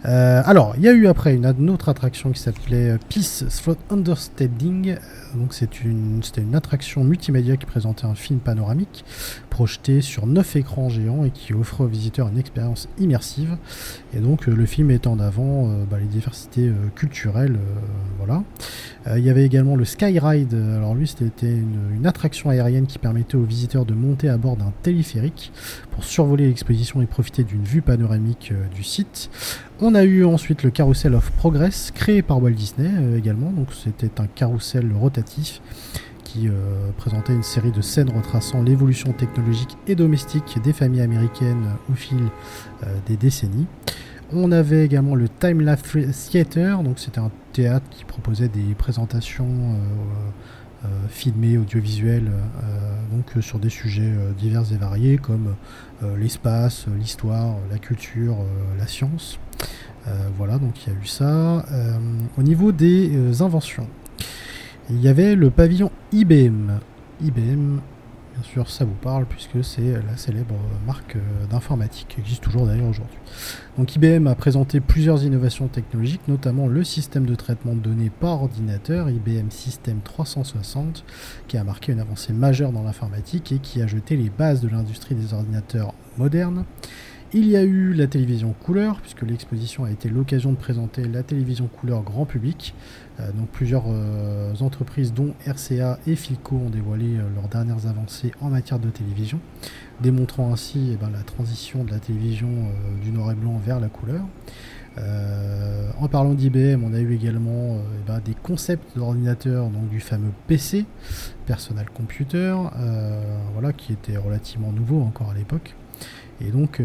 [0.04, 4.96] alors, il y a eu après une, autre attraction qui s'appelait Peace Through Understanding,
[5.36, 6.20] donc c'était une,
[6.54, 9.04] attraction multimédia qui présentait un film panoramique
[9.50, 13.56] projeté sur neuf écrans géants et qui offrait aux visiteurs une expérience immersive.
[14.14, 17.58] Et donc euh, le film est en avant euh, bah, les diversités euh, culturelles.
[18.18, 18.42] voilà.
[19.16, 20.54] Il y avait également le Skyride.
[20.54, 24.72] Alors lui c'était une, attraction aérienne qui permettait aux visiteurs de monter à bord d'un
[24.82, 25.52] téléphérique
[25.90, 29.30] pour survoler l'exposition et profiter d'une vue panoramique du site.
[29.80, 33.50] On a eu ensuite le Carousel of Progress, créé par Walt Disney euh, également.
[33.50, 35.60] Donc c'était un carrousel rotatif
[36.24, 36.52] qui euh,
[36.98, 42.18] présentait une série de scènes retraçant l'évolution technologique et domestique des familles américaines au fil
[42.82, 43.66] euh, des décennies.
[44.32, 45.96] On avait également le Time Lapse
[46.30, 49.76] Theater, c'était un théâtre qui proposait des présentations
[51.10, 52.32] filmées, audiovisuelles,
[53.42, 55.54] sur des sujets divers et variés comme
[56.16, 58.38] l'espace, l'histoire, la culture,
[58.78, 59.38] la science.
[60.08, 61.64] Euh, voilà, donc il y a eu ça.
[61.72, 61.98] Euh,
[62.38, 63.88] au niveau des euh, inventions,
[64.90, 66.72] il y avait le pavillon IBM.
[67.22, 67.78] IBM,
[68.34, 71.16] bien sûr, ça vous parle puisque c'est la célèbre marque
[71.50, 73.18] d'informatique qui existe toujours d'ailleurs aujourd'hui.
[73.78, 78.42] Donc IBM a présenté plusieurs innovations technologiques, notamment le système de traitement de données par
[78.42, 81.04] ordinateur, IBM System 360,
[81.46, 84.68] qui a marqué une avancée majeure dans l'informatique et qui a jeté les bases de
[84.68, 86.64] l'industrie des ordinateurs modernes.
[87.34, 91.22] Il y a eu la télévision couleur, puisque l'exposition a été l'occasion de présenter la
[91.22, 92.74] télévision couleur grand public.
[93.20, 98.32] Euh, donc plusieurs euh, entreprises, dont RCA et Filco, ont dévoilé euh, leurs dernières avancées
[98.42, 99.40] en matière de télévision,
[100.02, 102.50] démontrant ainsi eh ben, la transition de la télévision
[103.02, 104.26] du noir et blanc vers la couleur.
[105.98, 110.32] en parlant d'IBM, on a eu également eh ben, des concepts d'ordinateurs, donc du fameux
[110.48, 110.84] PC,
[111.46, 112.56] Personal Computer,
[113.78, 115.74] qui était relativement nouveau encore à l'époque.
[116.46, 116.84] Et donc, euh,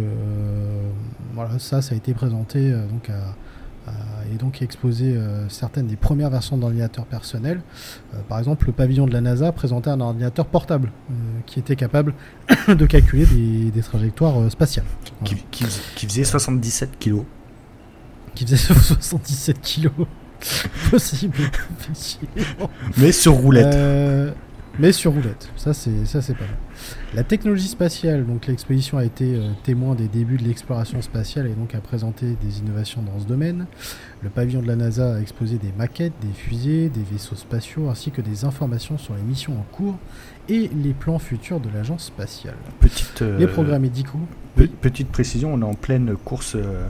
[1.33, 3.09] voilà, ça, ça a été présenté euh, donc
[4.29, 7.61] et donc exposé euh, certaines des premières versions d'ordinateurs personnels.
[8.27, 10.91] par exemple, le pavillon de la NASA présentait un ordinateur portable
[11.45, 12.13] qui était capable
[12.67, 14.85] de calculer des, trajectoires spatiales.
[15.23, 15.63] Qui,
[16.05, 17.23] faisait 77 kilos.
[18.35, 19.93] Qui faisait 77 kilos.
[20.91, 21.37] Possible,
[22.97, 23.73] Mais sur roulette.
[24.79, 25.49] Mais sur roulette.
[25.55, 26.55] Ça, c'est ça, c'est pas mal.
[27.13, 31.53] La technologie spatiale, donc l'exposition a été euh, témoin des débuts de l'exploration spatiale et
[31.53, 33.65] donc a présenté des innovations dans ce domaine.
[34.21, 38.11] Le pavillon de la NASA a exposé des maquettes, des fusées, des vaisseaux spatiaux ainsi
[38.11, 39.97] que des informations sur les missions en cours
[40.49, 42.55] et les plans futurs de l'agence spatiale.
[42.79, 44.19] Petite, euh, les programmes médicaux.
[44.81, 46.55] Petite précision, on est en pleine course.
[46.55, 46.87] Euh,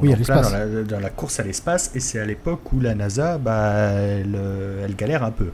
[0.00, 2.94] oui, à dans, la, dans la course à l'espace et c'est à l'époque où la
[2.94, 5.50] NASA, bah, elle galère un peu.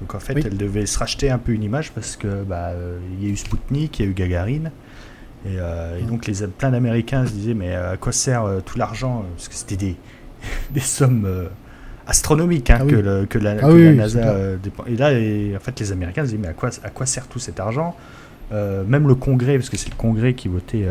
[0.00, 2.98] Donc en fait, elle devait se racheter un peu une image parce que bah, euh,
[3.18, 4.70] il y a eu Sputnik, il y a eu Gagarine.
[5.46, 9.24] Et, euh, donc les, plein d'Américains se disaient mais à quoi sert euh, tout l'argent?
[9.36, 9.96] Parce que c'était des,
[10.70, 11.28] des sommes
[12.06, 14.84] astronomiques hein, ah que, que, la, ah NASA dépend.
[14.86, 15.10] Et là,
[15.56, 17.94] en fait, les Américains se disaient mais à quoi, à quoi sert tout cet argent?
[18.52, 20.86] Même le Congrès, parce que c'est le Congrès qui votait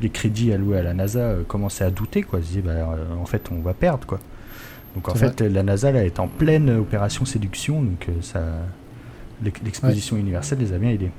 [0.00, 2.22] les crédits alloués à la NASA, commençait à douter.
[2.22, 2.40] Quoi.
[2.40, 2.88] Ils disaient bah,
[3.20, 4.06] en fait on va perdre.
[4.06, 4.18] quoi.
[4.94, 8.42] Donc en fait, la NASA là, est en pleine opération séduction, donc euh, ça,
[9.42, 11.10] l'exposition universelle les a bien aidés.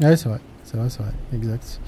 [0.00, 1.80] Ouais, c'est vrai, c'est vrai, c'est vrai, exact.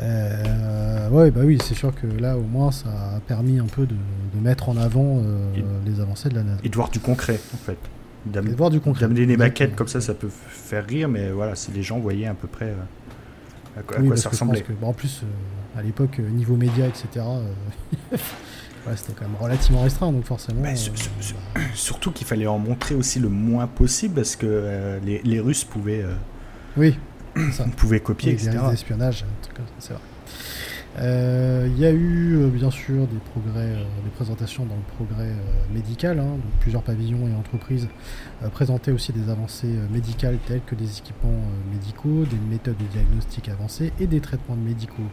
[0.00, 3.86] Euh, ouais, bah oui, c'est sûr que là, au moins, ça a permis un peu
[3.86, 3.94] de,
[4.40, 5.52] mettre en avant euh,
[5.86, 6.60] les avancées de la NASA.
[6.64, 7.78] Et de voir du concret, en fait.
[8.26, 9.02] D'amener voir du concret.
[9.02, 12.26] D'amener des maquettes comme ça, ça peut faire rire, mais voilà, si les gens voyaient
[12.26, 12.74] à peu près
[13.76, 14.62] à quoi, ça ressemblait.
[14.62, 15.22] Que, en plus,
[15.76, 17.24] à l'époque, niveau média, etc.
[18.96, 20.62] c'était quand même relativement restreint, donc forcément.
[20.62, 25.40] Bah, euh, surtout qu'il fallait en montrer aussi le moins possible parce que euh, les,
[25.40, 26.02] Russes pouvaient.
[26.02, 26.14] Euh,
[26.76, 26.98] oui.
[27.76, 28.50] pouvaient copier, etc.
[28.76, 30.02] C'est vrai.
[30.98, 35.32] Il y a eu bien sûr des progrès, des présentations dans le progrès
[35.72, 37.88] médical, hein, donc plusieurs pavillons et entreprises
[38.52, 41.40] présentaient aussi des avancées médicales telles que des équipements
[41.72, 45.08] médicaux, des méthodes de diagnostic avancées et des traitements médicaux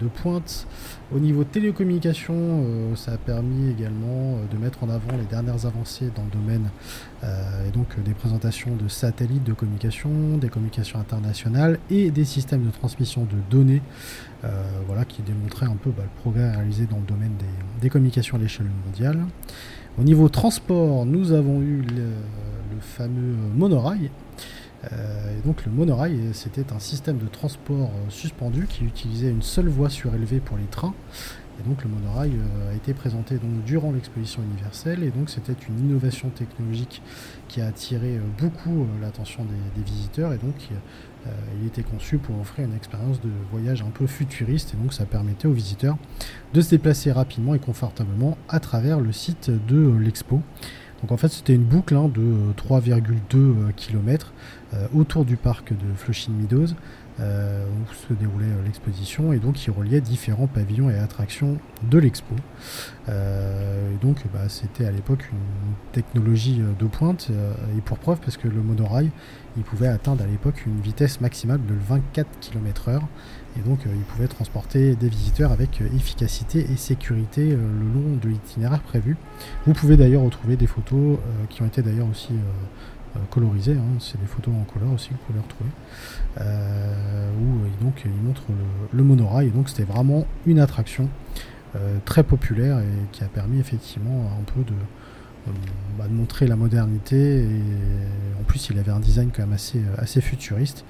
[0.00, 0.66] de pointe.
[1.14, 5.64] Au niveau télécommunications, euh, ça a permis également euh, de mettre en avant les dernières
[5.64, 6.70] avancées dans le domaine
[7.66, 12.70] et donc des présentations de satellites de communication, des communications internationales et des systèmes de
[12.70, 13.80] transmission de données,
[14.86, 17.32] voilà, qui démontraient un peu bah, le progrès réalisé dans le domaine
[17.80, 19.24] des, communications à l'échelle mondiale.
[19.98, 24.10] Au niveau transport, nous avons eu le fameux monorail
[24.92, 29.42] euh, et donc le monorail, c'était un système de transport euh, suspendu qui utilisait une
[29.42, 30.94] seule voie surélevée pour les trains.
[31.60, 35.54] Et donc le monorail euh, a été présenté donc durant l'exposition universelle et donc c'était
[35.68, 37.00] une innovation technologique
[37.48, 40.70] qui a attiré beaucoup l'attention des, visiteurs et donc
[41.60, 45.04] il était conçu pour offrir une expérience de voyage un peu futuriste et donc ça
[45.04, 45.96] permettait aux visiteurs
[46.52, 50.42] de se déplacer rapidement et confortablement à travers le site de l'expo.
[51.02, 54.32] Donc en fait c'était une boucle hein, de 3,2 km
[54.94, 56.74] autour du parc de Flushing Meadows
[57.20, 61.58] euh, où se déroulait euh, l'exposition et donc il reliait différents pavillons et attractions
[61.88, 62.34] de l'expo.
[64.02, 67.30] donc bah, c'était à l'époque une technologie de pointe
[67.76, 69.12] et pour preuve parce que le monorail
[69.56, 73.00] il pouvait atteindre à l'époque une vitesse maximale de 24 km/h
[73.56, 78.80] et donc il pouvait transporter des visiteurs avec efficacité et sécurité le long de l'itinéraire
[78.80, 79.16] prévu.
[79.66, 81.18] Vous pouvez d'ailleurs retrouver des photos
[81.48, 82.32] qui ont été d'ailleurs aussi
[83.16, 83.98] euh, colorisé, hein.
[84.00, 85.70] c'est des photos en couleur aussi que vous pouvez retrouver,
[86.40, 88.42] euh, où euh, donc, il montre
[88.92, 91.08] le, monorail, et donc c'était vraiment une attraction
[92.04, 94.76] très populaire et qui a permis effectivement un peu de,
[95.98, 97.48] bah, de montrer la modernité et
[98.40, 100.84] en plus il avait un design quand même assez, assez futuriste.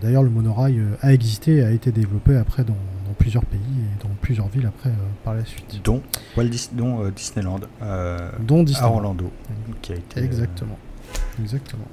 [0.00, 2.72] D'ailleurs le monorail a existé et a été développé après dans,
[3.18, 4.90] plusieurs pays et dans plusieurs villes après
[5.24, 5.78] par la suite.
[5.84, 6.00] Dont,
[7.14, 7.60] Disneyland,
[8.40, 8.88] dont Disneyland.
[8.88, 9.30] à Orlando.
[9.82, 10.78] Qui a été, Exactement.
[11.40, 11.86] Exactement.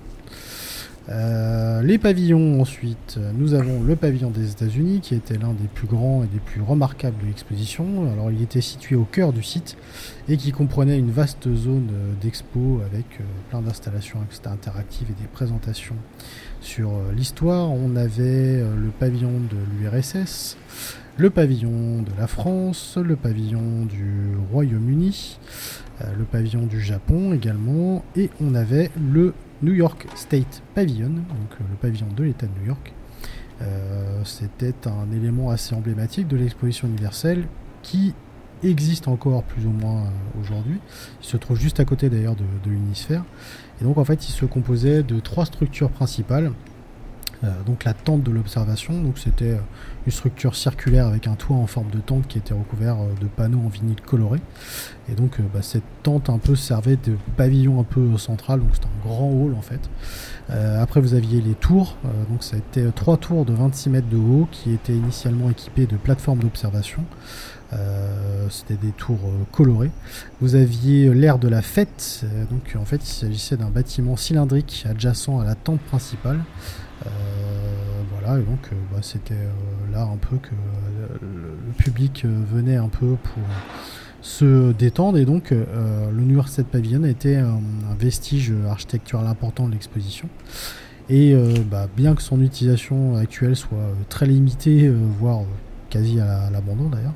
[1.10, 5.88] Euh, les pavillons ensuite, nous avons le pavillon des États-Unis qui était l'un des plus
[5.88, 8.10] grands et des plus remarquables de l'exposition.
[8.12, 9.78] Alors il était situé au cœur du site
[10.30, 15.28] et qui comprenait une vaste zone euh, d'expo avec euh, plein d'installations interactives et des
[15.28, 15.96] présentations
[16.62, 17.72] sur l'histoire.
[17.72, 20.58] On avait le pavillon de l'URSS,
[21.18, 25.81] le pavillon de la France, le pavillon du Royaume-Uni, euh,
[26.18, 31.64] le pavillon du Japon également, et on avait le New York State Pavilion, donc euh,
[31.70, 32.94] le pavillon de l'État de New York.
[33.62, 37.46] Euh, c'était un élément assez emblématique de l'exposition universelle
[37.84, 38.14] qui
[38.64, 40.04] existe encore plus ou moins
[40.40, 40.80] aujourd'hui.
[41.22, 43.24] Il se trouve juste à côté d'ailleurs de l'Unisphère.
[43.80, 46.52] Et donc en fait il se composait de trois structures principales.
[47.44, 49.62] Euh, donc la tente de l'observation, donc c'était euh,
[50.06, 53.26] une structure circulaire avec un toit en forme de tente qui était recouvert euh, de
[53.26, 54.40] panneaux en vinyle coloré.
[55.10, 58.86] Et donc bah, cette tente un peu servait de pavillon un peu central, donc c'était
[58.86, 59.90] un grand hall en fait.
[60.50, 61.98] après vous aviez les tours,
[62.30, 65.88] donc ça a été trois tours de 26 mètres de haut qui étaient initialement équipées
[65.88, 67.04] de plateformes d'observation.
[68.50, 69.20] c'était des tours
[69.52, 69.92] colorées.
[70.40, 75.40] Vous aviez l'air de la fête, donc en fait il s'agissait d'un bâtiment cylindrique adjacent
[75.42, 76.91] à la tente principale euh,
[78.22, 80.52] voilà, et donc euh, bah, c'était euh, là un peu que
[81.22, 83.44] le public venait un peu pour
[84.22, 86.68] se détendre et donc le New York State
[87.06, 87.60] était un,
[87.98, 90.30] vestige architectural important de l'exposition.
[91.10, 91.36] Et
[91.70, 94.90] bah, bien que son utilisation actuelle soit très limitée,
[95.20, 95.42] voire
[95.90, 97.16] quasi à l'abandon d'ailleurs,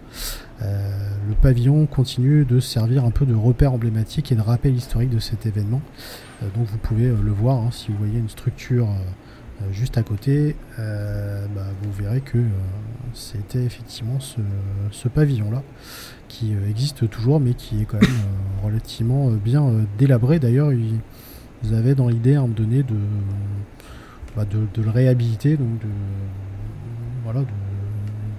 [0.62, 5.20] le pavillon continue de servir un peu de repère emblématique et de rappel historique de
[5.20, 5.82] cet événement.
[6.42, 9.00] donc vous pouvez le voir hein, si vous voyez une structure euh,
[9.72, 12.49] juste à côté, euh, bah, vous verrez que euh,
[13.14, 15.64] c'était effectivement ce, pavillon-là
[16.28, 18.12] qui existe toujours, mais qui est quand même
[18.64, 20.39] relativement bien délabré.
[20.39, 20.72] D'ailleurs,
[21.64, 22.84] vous avez dans l'idée à un donné
[24.36, 25.88] bah, de, de, le réhabiliter, donc de,
[27.39, 27.45] de,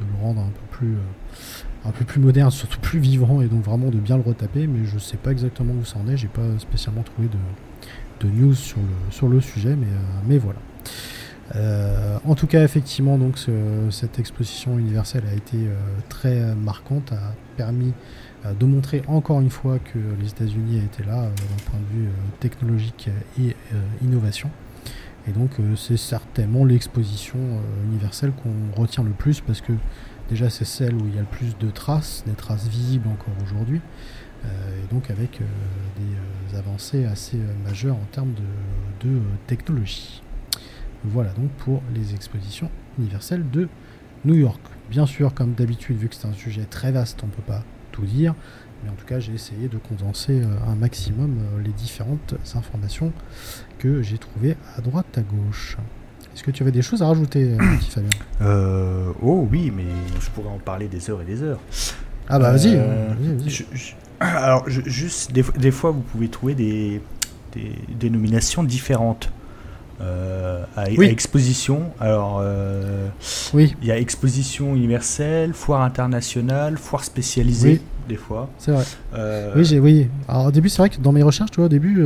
[0.00, 0.42] le rendre
[1.84, 4.66] un peu plus moderne, surtout plus vivant, et donc vraiment de bien le retaper.
[4.66, 6.18] Mais je sais pas exactement où ça en est.
[6.18, 9.76] J'ai pas spécialement trouvé de, news sur le, sujet,
[10.26, 10.58] mais voilà.
[11.54, 13.38] Euh, en tout cas, effectivement, donc
[13.90, 15.74] cette exposition universelle a été euh,
[16.08, 17.92] très marquante, a permis
[18.44, 22.08] euh, de montrer encore une fois que les États-Unis étaient là d'un point de vue
[22.40, 23.08] technologique
[23.40, 23.54] et
[24.02, 24.50] innovation.
[25.28, 27.40] Et donc, c'est certainement l'exposition
[27.90, 29.72] universelle qu'on retient le plus parce que
[30.30, 33.34] déjà, c'est celle où il y a le plus de traces, des traces visibles encore
[33.42, 33.80] aujourd'hui.
[34.44, 35.40] et donc, avec
[35.96, 38.34] des avancées assez majeures en termes
[39.00, 39.18] de
[39.48, 40.22] technologie.
[41.06, 43.68] Voilà donc pour les expositions universelles de
[44.24, 44.60] New York.
[44.90, 47.62] Bien sûr, comme d'habitude, vu que c'est un sujet très vaste, on ne peut pas
[47.92, 48.34] tout dire.
[48.84, 53.12] Mais en tout cas, j'ai essayé de condenser un maximum les différentes informations
[53.78, 55.76] que j'ai trouvées à droite, à gauche.
[56.34, 58.10] Est-ce que tu avais des choses à rajouter, petit Fabien?
[59.22, 59.84] Oh oui, mais
[60.20, 61.60] je pourrais en parler des heures et des heures.
[62.28, 62.78] Ah bah vas-y.
[64.20, 67.00] alors, juste, des, fois, vous pouvez trouver des,
[67.52, 69.30] des dénominations différentes.
[70.00, 71.90] Euh, à, exposition.
[72.00, 73.08] Alors, euh,
[73.54, 73.74] oui.
[73.80, 78.50] il y a exposition universelle, foire internationale, foire spécialisée, des fois.
[78.58, 78.84] C'est vrai.
[79.14, 80.08] Euh, oui, j'ai, oui.
[80.28, 82.02] Alors, au début, c'est vrai que dans mes recherches, tu vois, au début,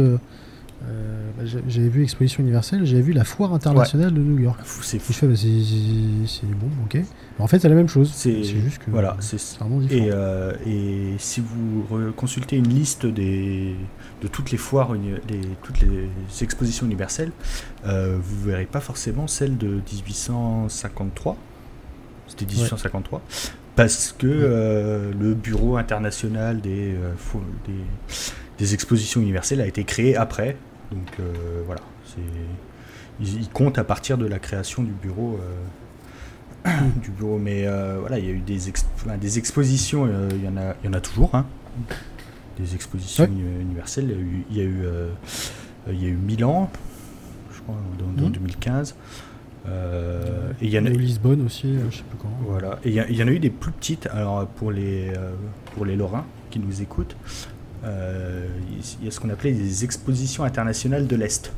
[0.81, 4.61] bah, j'avais vu Exposition Universelle, j'avais vu la foire internationale de New York.
[4.83, 5.13] C'est fou.
[5.27, 6.95] Bah, c'est bon, ok.
[6.95, 7.05] Mais
[7.45, 8.13] en fait, c'est la même chose.
[8.15, 10.53] C'est juste que voilà, c'est vraiment différent.
[10.65, 13.75] Et, et, si vous consultez une liste des,
[14.21, 16.09] de toutes les foires, les, toutes les
[16.43, 17.33] expositions universelles,
[17.87, 21.37] euh, vous verrez pas forcément celle de 1853.
[22.27, 23.23] C'était 1853.
[23.77, 27.15] Parce que euh, le bureau international des, euh,
[27.67, 27.73] des,
[28.59, 30.57] des expositions universelles a été créé après,
[30.93, 31.81] donc euh, voilà,
[33.21, 35.39] ils, comptent à partir de la création du bureau.
[37.03, 38.59] Du bureau, mais euh, voilà, il y a eu des,
[39.19, 41.47] des expositions, il y en a, il y en a toujours, hein.
[42.59, 44.17] Des expositions universelles.
[44.51, 44.85] Il y a eu,
[45.89, 46.71] il y a eu, Milan,
[47.53, 48.95] je crois, dans, 2015.
[48.95, 49.69] Mmh.
[49.69, 52.31] et il y en a eu Lisbonne aussi, je sais plus quand.
[52.47, 54.07] Voilà, et il y, en a eu des plus petites.
[54.07, 55.13] Alors pour les
[55.75, 57.15] pour les Lorrains qui nous écoutent,
[57.85, 58.47] euh,
[59.01, 61.53] il y a ce qu'on appelait des expositions internationales de l'Est.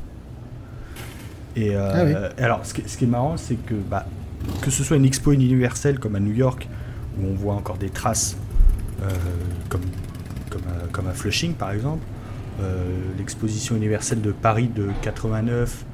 [1.55, 4.05] Et euh, ah alors, ce qui, est marrant, c'est que bah,
[4.61, 6.67] que ce soit une expo universelle comme à New York,
[7.19, 8.37] où on voit encore des traces,
[9.03, 9.09] euh,
[10.53, 12.03] comme, comme, à, Flushing par exemple,
[13.17, 15.85] l'exposition universelle de Paris de 89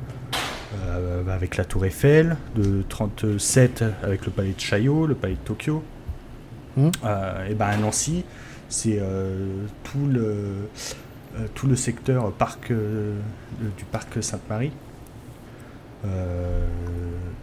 [1.31, 5.83] avec la Tour Eiffel, de 37 avec le palais de Chaillot, le palais de Tokyo,
[6.75, 6.89] mmh.
[7.49, 8.23] et ben à Nancy,
[8.69, 10.21] c'est euh, tout, le,
[11.37, 13.15] euh, tout le secteur parc, euh,
[13.77, 14.71] du parc Sainte-Marie.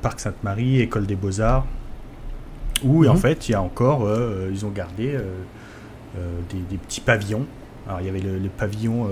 [0.01, 1.67] parc Sainte-Marie, école des beaux-arts,
[2.85, 3.21] où en mhm.
[3.21, 4.09] fait il y a encore,
[4.51, 5.19] ils ont gardé
[6.15, 7.47] des, petits pavillons.
[7.87, 9.09] Alors il y avait le, pavillon,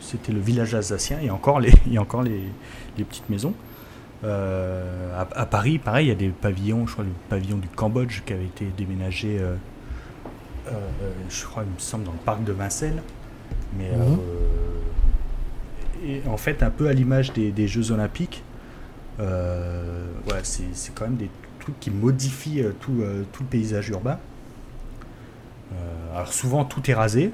[0.00, 2.42] c'était le village alsacien, a encore les, il y a encore les,
[2.96, 3.54] petites maisons.
[4.22, 8.32] à, Paris, pareil, il y a des pavillons, je crois le pavillon du Cambodge qui
[8.32, 9.40] avait été déménagé
[10.68, 13.02] euh, je crois, il me semble, dans le parc de Vincennes.
[13.78, 14.00] Mais mhm.
[14.00, 14.16] euh,
[16.04, 18.42] et en fait, un peu à l'image des, Jeux Olympiques,
[19.18, 23.02] euh, voilà, c'est quand même des trucs qui modifient tout,
[23.32, 24.18] tout le paysage urbain.
[26.14, 27.32] Alors souvent, tout est rasé.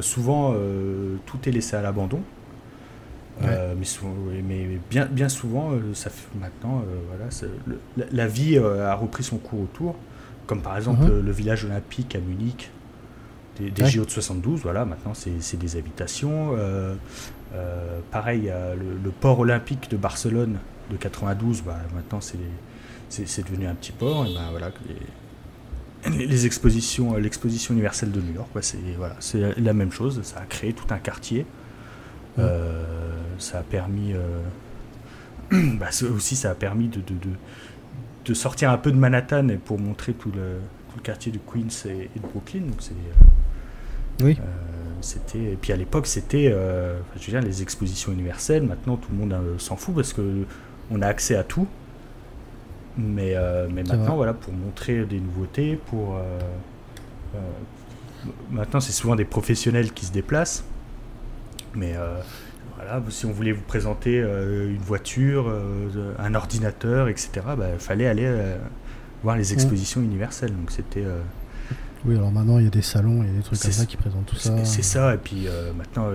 [0.00, 0.54] souvent,
[1.26, 2.20] tout est laissé à l'abandon.
[3.40, 7.30] mais, mais, bien, bien souvent, ça fait maintenant, voilà,
[8.10, 9.96] la, vie a repris son cours autour
[10.46, 11.20] comme par exemple mhm.
[11.20, 12.70] le, village olympique à Munich,
[13.58, 16.56] des, des JO de 72, voilà, maintenant c'est des habitations.
[16.56, 16.94] Euh,
[17.54, 20.58] euh, pareil, le, port olympique de Barcelone
[20.90, 24.26] de 92, bah, maintenant c'est devenu un petit port.
[24.26, 24.96] Et ben, voilà, les,
[26.10, 29.16] les expositions, l'exposition universelle de New York, c'est voilà,
[29.56, 31.46] la même chose, ça a créé tout un quartier.
[32.38, 32.82] Euh,
[33.38, 34.14] ça a permis.
[35.50, 37.14] bah, aussi, ça a permis de, de,
[38.24, 40.58] de sortir un peu de Manhattan et pour montrer tout le,
[40.90, 42.60] tout le quartier de Queens et, de Brooklyn.
[42.60, 44.38] Donc c'est, euh, oui.
[44.40, 44.44] Euh,
[45.00, 48.62] c'était, et puis à l'époque, c'était euh, je veux dire, les expositions universelles.
[48.62, 50.44] Maintenant, tout le monde s'en fout parce que
[50.90, 51.66] on a accès à tout.
[52.96, 53.34] Mais,
[53.70, 56.16] mais maintenant, voilà, pour montrer des nouveautés, pour.
[58.50, 60.64] maintenant, c'est souvent des professionnels qui se déplacent.
[61.74, 61.94] Mais
[63.10, 68.06] si on voulait vous présenter euh, une voiture, euh, un ordinateur, etc., il bah, fallait
[68.06, 68.56] aller euh,
[69.22, 70.52] voir les expositions universelles.
[70.52, 71.04] Donc c'était.
[72.04, 73.86] Oui, alors maintenant il y a des salons, il y a des trucs comme ça
[73.86, 74.64] qui présentent tout ça.
[74.64, 76.08] C'est ça, et puis maintenant,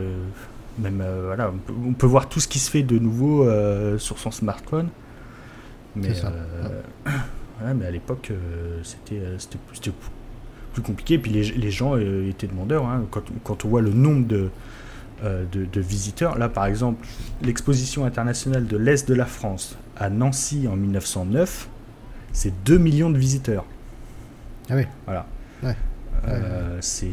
[0.78, 3.50] même voilà, on peut, voir tout ce qui se fait de nouveau
[3.98, 4.90] sur son smartphone.
[6.00, 7.14] Mais,
[7.76, 8.32] mais à l'époque,
[8.84, 9.22] c'était
[10.74, 11.16] plus compliqué.
[11.16, 12.86] Et puis les, les gens étaient demandeurs.
[12.86, 13.06] Hein.
[13.12, 14.50] Quand, quand, on voit le nombre de,
[15.26, 16.38] euh, de, visiteurs.
[16.38, 17.06] Là, par exemple,
[17.42, 21.68] l'exposition internationale de l'Est de la France à Nancy en 1909,
[22.32, 23.66] c'est 2 millions de visiteurs.
[24.70, 24.84] Ah oui.
[25.06, 25.26] Voilà.
[26.26, 27.08] Euh, c'est.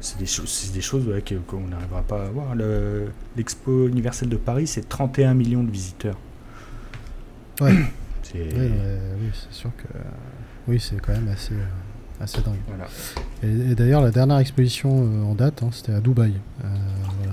[0.00, 1.06] C'est des, choses, des choses
[1.46, 2.54] qu'on n'arrivera pas à voir.
[3.36, 6.18] L'Expo universelle de Paris, c'est 31 millions de visiteurs.
[7.62, 7.72] Ouais.
[8.34, 9.98] oui, c'est sûr que.
[10.68, 11.54] Oui, c'est quand même assez.
[11.54, 12.54] Euh, assez dingue.
[12.68, 12.86] Voilà.
[13.42, 16.34] Et, d'ailleurs, la dernière exposition euh, en date, hein, c'était à Dubaï.
[16.64, 16.68] Euh,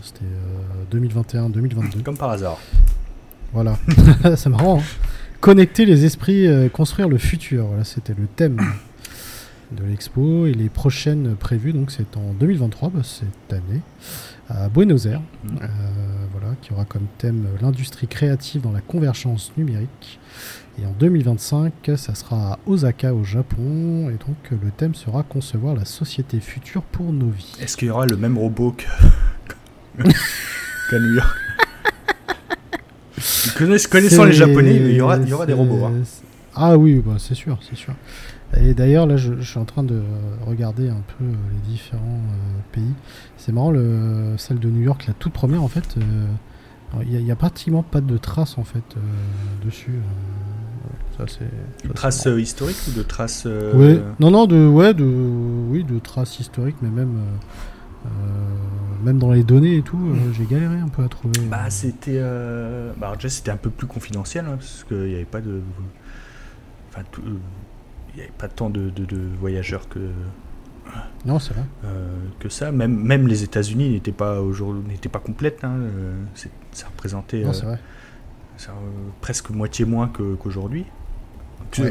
[0.02, 0.26] c'était
[0.98, 2.02] 2021-2022.
[2.02, 2.58] Comme par hasard.
[3.54, 3.78] Voilà,
[4.36, 4.80] c'est marrant.
[4.80, 4.84] Hein.
[5.42, 7.68] Connecter les esprits, construire le futur.
[7.68, 8.62] Voilà, c'était le thème
[9.72, 10.48] de l'expo.
[10.48, 13.82] Et les prochaines prévues, donc c'est en 2023, bah, cette année,
[14.50, 15.22] à Buenos Aires.
[15.44, 15.58] Mmh.
[16.32, 20.20] voilà, qui aura comme thème l'industrie créative dans la convergence numérique.
[20.82, 24.10] Et en 2025, ça sera à Osaka au Japon.
[24.10, 27.56] Et donc le thème sera concevoir la société future pour nos vies.
[27.62, 28.88] Est-ce qu'il y aura le même robot qu'à
[31.00, 31.38] New York?
[33.90, 35.86] Connaissant les Japonais, il y aura, il y aura des robots.
[35.86, 36.04] Hein.
[36.56, 37.94] Ah oui, bah, c'est sûr, c'est sûr.
[38.58, 40.02] Et d'ailleurs, là, je, suis en train de
[40.46, 42.94] regarder un peu euh, les différents euh, pays.
[43.38, 47.32] C'est marrant, le, celle de New York, la toute première, en fait, euh, il n'y
[47.32, 48.84] a, pratiquement pas de traces, en fait,
[49.64, 50.00] dessus.
[51.20, 53.46] de traces historiques ou de traces.
[53.46, 57.20] Non, non, de, ouais, de, oui, de traces historiques, mais même.
[59.04, 60.00] même dans les données et tout,
[60.34, 61.40] j'ai galéré un peu à trouver.
[61.52, 62.20] Bah, c'était.
[63.00, 65.62] Bah, déjà, c'était un peu plus confidentiel, hein, parce qu'il n'y avait pas de.
[66.90, 67.22] Enfin, tout,
[68.16, 68.92] n'y avait pas tant de,
[69.40, 70.00] voyageurs que.
[71.26, 71.64] Non, c'est vrai.
[71.86, 72.72] Euh, que ça.
[72.72, 74.42] Même, même les États-Unis n'étaient pas,
[74.88, 75.64] n'étaient pas complètes.
[75.64, 75.78] Hein.
[76.72, 77.80] ça représentait non, vrai.
[78.58, 78.74] Ça,
[79.22, 80.86] presque moitié moins qu'aujourd'hui.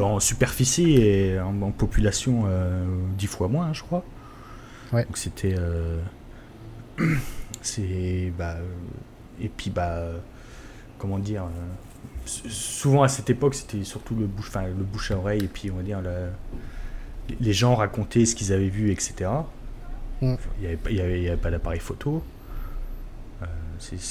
[0.00, 2.84] En superficie et en, population, euh,
[3.16, 4.04] dix fois moins, je crois.
[4.92, 5.04] Ouais.
[5.04, 5.54] Donc c'était.
[5.56, 6.00] Euh,
[7.62, 8.32] c'est.
[8.36, 8.56] Bah,
[9.40, 10.00] et puis, bah.
[10.98, 11.44] Comment dire
[12.28, 15.70] souvent à cette époque, c'était surtout le bouche, enfin, le bouche à oreille, et puis
[15.70, 16.00] on va dire
[17.40, 19.30] les gens racontaient ce qu'ils avaient vu, etc.
[20.22, 20.34] Mm.
[20.60, 22.22] Il n'y avait, avait, pas d'appareil photo.
[23.42, 23.46] Euh,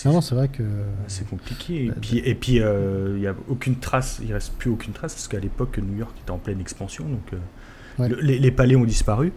[0.05, 0.63] non, c'est vrai que
[1.07, 1.86] c'est compliqué.
[1.86, 5.13] Et puis, et puis euh, il n'y a aucune trace, il reste plus aucune trace
[5.13, 9.34] parce qu'à l'époque New York était en pleine expansion, donc euh, les, palais ont disparu.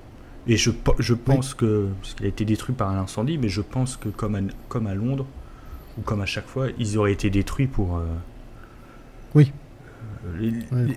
[0.47, 3.61] Et je, je pense que, parce qu'il a été détruit par un incendie, mais je
[3.61, 5.27] pense que comme à, comme à Londres,
[5.99, 8.01] ou comme à chaque fois, ils auraient été détruits pour,
[9.35, 9.53] oui.
[10.39, 10.53] Les,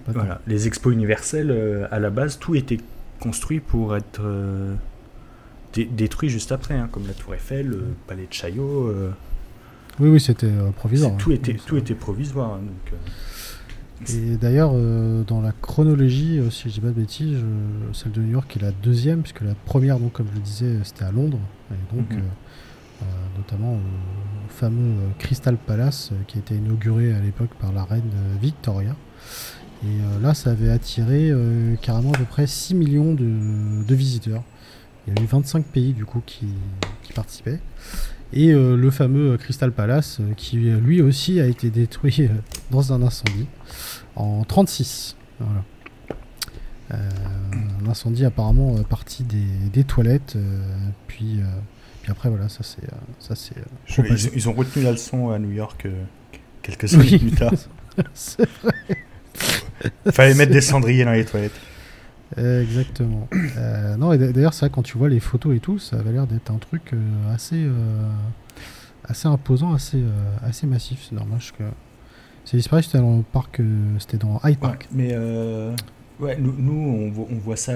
[0.07, 2.79] voilà, les expos universels, euh, à la base, tout était
[3.21, 4.75] construit pour être euh,
[5.73, 8.87] détruit juste après, hein, comme la Tour Eiffel, le Palais de Chaillot.
[8.87, 9.11] Euh.
[9.99, 11.15] oui, oui, c'était provisoire.
[11.17, 12.55] Tout, était, tout était provisoire.
[12.55, 12.99] Hein, donc,
[14.09, 17.37] et d'ailleurs, dans la chronologie, si je dis pas de bêtises,
[17.93, 20.75] celle de New York est la deuxième, puisque la première, donc, comme je le disais,
[20.83, 21.39] c'était à Londres.
[21.71, 22.23] Et donc, mhm.
[23.37, 23.77] Notamment
[24.53, 28.35] fameux euh, Crystal Palace euh, qui a été inauguré à l'époque par la reine euh,
[28.41, 28.95] Victoria.
[29.83, 31.33] Et là, ça avait attiré
[31.81, 34.41] carrément à peu près 6 millions de, visiteurs.
[35.05, 36.47] Il y a eu 25 pays du coup qui,
[37.13, 37.59] participaient.
[38.31, 42.29] Et le fameux Crystal Palace qui lui aussi a été détruit
[42.71, 43.47] dans un incendie
[44.15, 45.17] en 36.
[46.89, 46.95] un
[47.85, 50.37] incendie apparemment parti des, toilettes,
[51.07, 51.41] puis
[52.03, 52.83] puis après, voilà, ça c'est.
[52.83, 56.03] Euh, ça c'est euh, ils, ont retenu la leçon à New York euh,
[56.61, 57.53] quelques semaines plus tard.
[58.13, 58.73] c'est vrai.
[60.11, 61.57] Fallait mettre des cendriers dans les toilettes.
[62.37, 63.29] exactement.
[63.97, 66.51] non, et d'ailleurs, ça, quand tu vois les photos et tout, ça avait l'air d'être
[66.51, 66.91] un truc
[67.33, 67.65] assez,
[69.05, 70.03] assez imposant, assez,
[70.41, 71.05] assez massif.
[71.07, 71.63] C'est normal que.
[72.43, 73.61] C'est disparu, c'était dans le parc,
[73.99, 74.89] c'était dans Hyde Park.
[74.91, 75.15] mais
[76.19, 77.75] ouais, nous, nous on, on, voit ça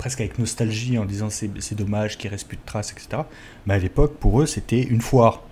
[0.00, 3.22] presque avec nostalgie en disant c'est, dommage qu'il reste plus de traces, etc.
[3.66, 5.42] Mais à l'époque, pour eux, c'était une foire.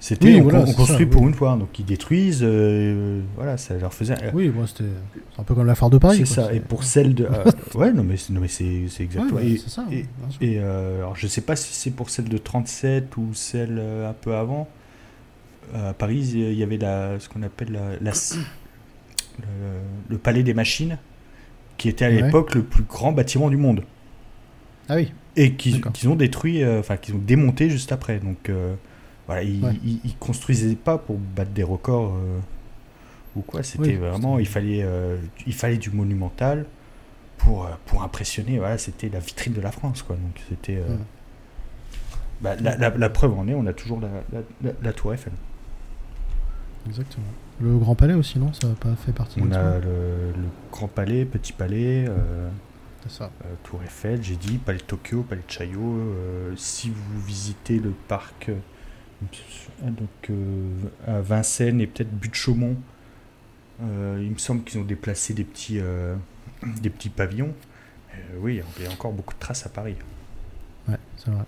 [0.00, 4.16] C'était on, construit pour une foire, donc ils détruisent, euh, voilà, ça leur faisait.
[4.34, 4.90] Oui, c'était
[5.38, 6.16] un peu comme la foire de Paris.
[6.18, 6.52] C'est ça.
[6.52, 7.44] Et pour celle de, euh,
[7.76, 9.38] ouais, non mais, non mais c'est, exactement.
[9.38, 9.84] et, ça,
[10.40, 14.14] et, euh, alors je sais pas si c'est pour celle de 37 ou celle un
[14.14, 14.68] peu avant.
[15.72, 18.12] À Paris, il y avait la, ce qu'on appelle la,
[20.08, 20.98] le, palais des machines
[21.80, 23.84] qui était à l'époque le plus grand bâtiment du monde.
[24.90, 25.10] Ah oui.
[25.34, 28.18] Et qu'ils ont détruit, euh, enfin qu'ils ont démonté juste après.
[28.18, 28.74] Donc euh,
[29.26, 32.38] voilà, ils, ne construisaient pas pour battre des records euh,
[33.34, 33.62] ou quoi.
[33.62, 34.84] C'était vraiment, il fallait,
[35.46, 36.66] il fallait du monumental
[37.38, 38.58] pour, pour impressionner.
[38.58, 40.16] Voilà, c'était la vitrine de la France, quoi.
[40.16, 40.82] Donc c'était.
[42.42, 45.32] Bah, la, preuve en est, on a toujours la, la Tour Eiffel.
[46.86, 47.24] Exactement.
[47.60, 48.52] Le Grand Palais aussi, non?
[48.52, 50.32] Ça n'a pas fait partie On a le,
[50.72, 52.48] Grand Palais, Petit Palais, euh,
[53.08, 53.30] ça.
[53.44, 55.98] Euh, Tour Eiffel, j'ai dit, Palais de Tokyo, Palais de Chaillot.
[55.98, 58.50] Euh, si vous visitez le parc
[59.82, 60.30] donc,
[61.06, 62.76] à Vincennes et peut-être Butte Chaumont,
[63.82, 65.78] il me semble qu'ils ont déplacé des petits,
[66.80, 67.52] des petits pavillons.
[68.38, 69.96] oui, il y a encore beaucoup de traces à Paris.
[70.88, 71.44] Ouais, c'est vrai.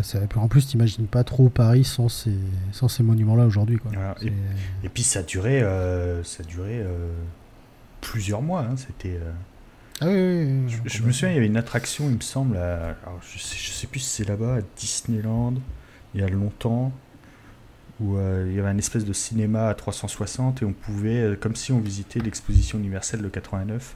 [0.00, 2.34] Bah, en plus, t'imagines pas trop Paris sans ces,
[2.72, 3.78] sans ces monuments-là aujourd'hui.
[4.22, 7.10] et, puis ça durait, euh, ça durait euh,
[8.00, 8.62] plusieurs mois.
[8.62, 9.18] Hein, c'était.
[9.20, 9.32] Euh,
[10.00, 12.58] ah oui, je, me souviens, il y avait une attraction, il me semble.
[13.22, 15.54] je, sais, sais plus si c'est là-bas, à Disneyland,
[16.14, 16.92] il y a longtemps,
[18.00, 21.54] où euh, il y avait un espèce de cinéma à 360 et on pouvait, comme
[21.54, 23.94] si on visitait l'exposition universelle de 89.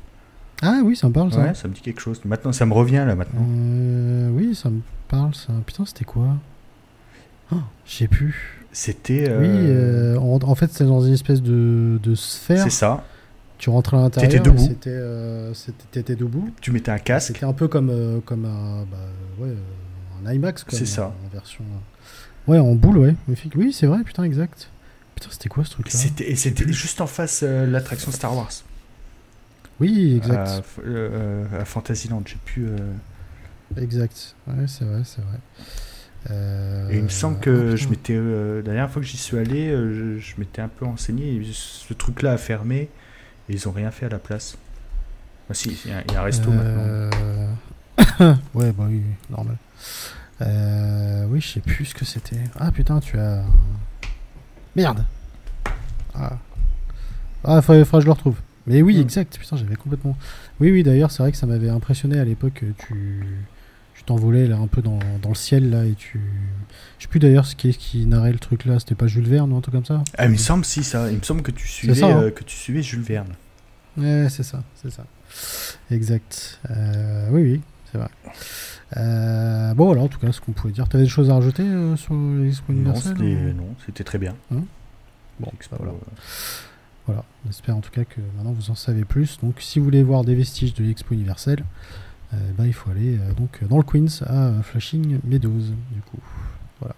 [0.62, 1.40] Ah oui, ça me parle ça.
[1.40, 2.20] Ouais, ça me dit quelque chose.
[2.24, 3.44] Maintenant, ça me revient là maintenant.
[4.32, 5.52] Oui, ça me parle ça.
[5.66, 6.36] Putain, c'était quoi?
[7.52, 8.64] Oh, Je sais plus.
[8.72, 9.22] C'était.
[9.38, 12.62] Oui, euh, euh, en, en fait, c'est dans une espèce de, de sphère.
[12.64, 13.04] c'est ça.
[13.58, 14.30] Tu rentrais à l'intérieur.
[14.30, 14.62] T'étais debout.
[14.62, 16.50] C'était, euh, c'était- t'étais debout.
[16.60, 17.28] Tu mettais un casque.
[17.28, 18.98] C'était un peu comme, comme un, bah,
[19.38, 19.54] ouais,
[20.26, 20.64] un IMAX.
[20.68, 21.14] C'est ça.
[21.24, 21.64] En version.
[22.46, 23.14] Ouais, en boule, ouais.
[23.56, 24.68] Oui, c'est vrai, putain, exact.
[25.14, 25.98] Putain, c'était quoi ce truc-là?
[25.98, 28.50] C'était, c'était juste en face euh, l'attraction Star Wars.
[29.80, 30.62] Oui, exact.
[31.58, 32.66] À Fantasyland, j'ai plus.
[33.76, 34.34] Exact.
[34.46, 35.38] Ouais, c'est vrai, c'est vrai.
[36.30, 38.14] Euh, Et il me semble que je m'étais.
[38.16, 41.34] euh, la dernière fois que j'y suis allé, euh, je, je m'étais un peu renseigné.
[41.36, 42.88] et ce truc-là a fermé
[43.48, 44.56] et ils ont rien fait à la place.
[45.48, 47.10] Ah, si, il y, a- il y a un resto maintenant.
[48.54, 49.56] Ouais, bah oui, normal.
[51.28, 52.40] Oui, je sais plus ce que c'était.
[52.58, 53.42] Ah putain, tu as.
[54.74, 55.04] Merde
[56.14, 56.38] Ah,
[57.44, 58.36] ah faudrait, faudrait que je le retrouve.
[58.66, 59.02] Mais oui, Hmm.
[59.02, 60.16] exact, putain, j'avais complètement.
[60.60, 62.64] Oui, oui, d'ailleurs, c'est vrai que ça m'avait impressionné à l'époque.
[62.78, 63.22] tu
[64.06, 66.20] t'envolais là un peu dans, dans le ciel là et tu.
[66.98, 69.52] Je sais plus d'ailleurs ce qui, qui narrait le truc là, c'était pas Jules Verne
[69.52, 71.10] ou un truc comme ça Ah, il me semble si ça.
[71.10, 72.22] Il me semble que tu suivais, ça, hein.
[72.22, 73.34] euh, que tu suivais Jules Verne.
[73.96, 75.04] Ouais, c'est ça, c'est ça.
[75.90, 76.60] Exact.
[76.70, 78.08] Euh, oui, oui, c'est vrai.
[78.96, 80.88] Euh, bon, voilà, en tout cas, ce qu'on pouvait dire.
[80.88, 81.64] T'avais des choses à rajouter
[81.96, 83.16] sur l'Expo universelle
[83.54, 84.34] non, c'était très bien.
[84.50, 85.94] Bon, Expo, bah voilà.
[87.06, 89.38] Voilà, on espère en tout cas que maintenant vous en savez plus.
[89.40, 91.64] Donc, si vous voulez voir des vestiges de l'Expo universelle,
[92.34, 95.50] euh, bah, il faut aller euh, donc dans le Queens à euh, Flushing Meadows,
[95.92, 96.18] du coup.
[96.80, 96.94] Voilà.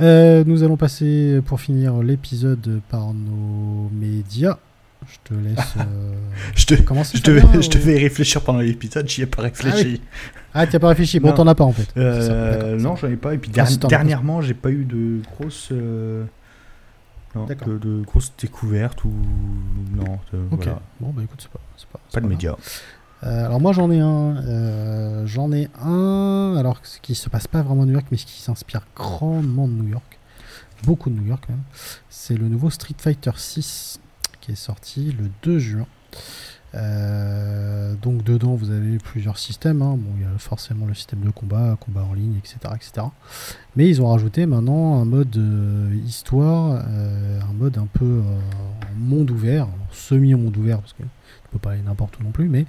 [0.00, 4.58] Euh, nous allons passer pour finir l'épisode par nos médias.
[5.06, 6.12] Je te laisse euh,
[6.54, 7.18] Je, te, commencer.
[7.18, 10.00] je, ou- y réfléchir pendant l'épisode, j'y ai pas réfléchi.
[10.52, 11.88] Ah, t'as pas réfléchi Bon, t'en as pas en fait.
[11.96, 13.34] Euh, ça, non, j'en ai pas.
[13.34, 13.88] Et puis Ah, derni- as pas.
[13.88, 16.24] dernièrement, j'ai pas eu de grosses, euh,
[17.34, 19.12] non, de, de grosses découvertes ou
[19.94, 20.18] non.
[20.34, 20.80] euh, voilà.
[21.00, 21.60] Bon, bah écoute, c'est pas,
[21.92, 22.56] pas, c'est Pas de médias.
[23.22, 27.46] Euh, alors moi j'en ai un, euh, j'en ai un, alors ce qui se passe
[27.46, 30.18] pas vraiment à New York, mais ce qui s'inspire grandement de New York,
[30.84, 31.62] beaucoup de New York même,
[32.08, 34.00] c'est le nouveau Street Fighter 6
[34.40, 35.86] qui est sorti le 2 juin.
[36.76, 39.98] Euh, donc dedans vous avez plusieurs systèmes, hein.
[39.98, 43.06] bon il y a forcément le système de combat, combat en ligne, etc., etc.
[43.76, 45.36] Mais ils ont rajouté maintenant un mode
[46.06, 48.22] histoire, un mode un peu
[48.96, 51.08] monde ouvert, semi monde ouvert parce que tu
[51.50, 52.66] peux pas aller n'importe où non plus, mais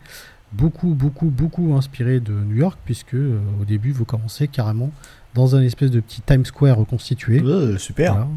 [0.54, 4.92] beaucoup, beaucoup, beaucoup inspiré de New York, puisque euh, au début, vous commencez carrément
[5.34, 7.42] dans un espèce de petit Times Square reconstitué.
[7.42, 8.14] Euh, super.
[8.14, 8.28] Voilà.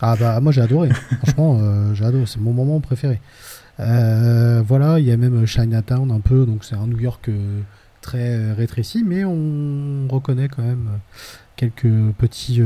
[0.00, 0.90] Ah bah moi j'ai adoré,
[1.22, 3.20] franchement euh, j'ai adoré, c'est mon moment préféré.
[3.80, 7.30] Euh, voilà, il y a même Chinatown un peu, donc c'est un New York
[8.00, 10.88] très rétréci, mais on reconnaît quand même
[11.56, 12.60] quelques petits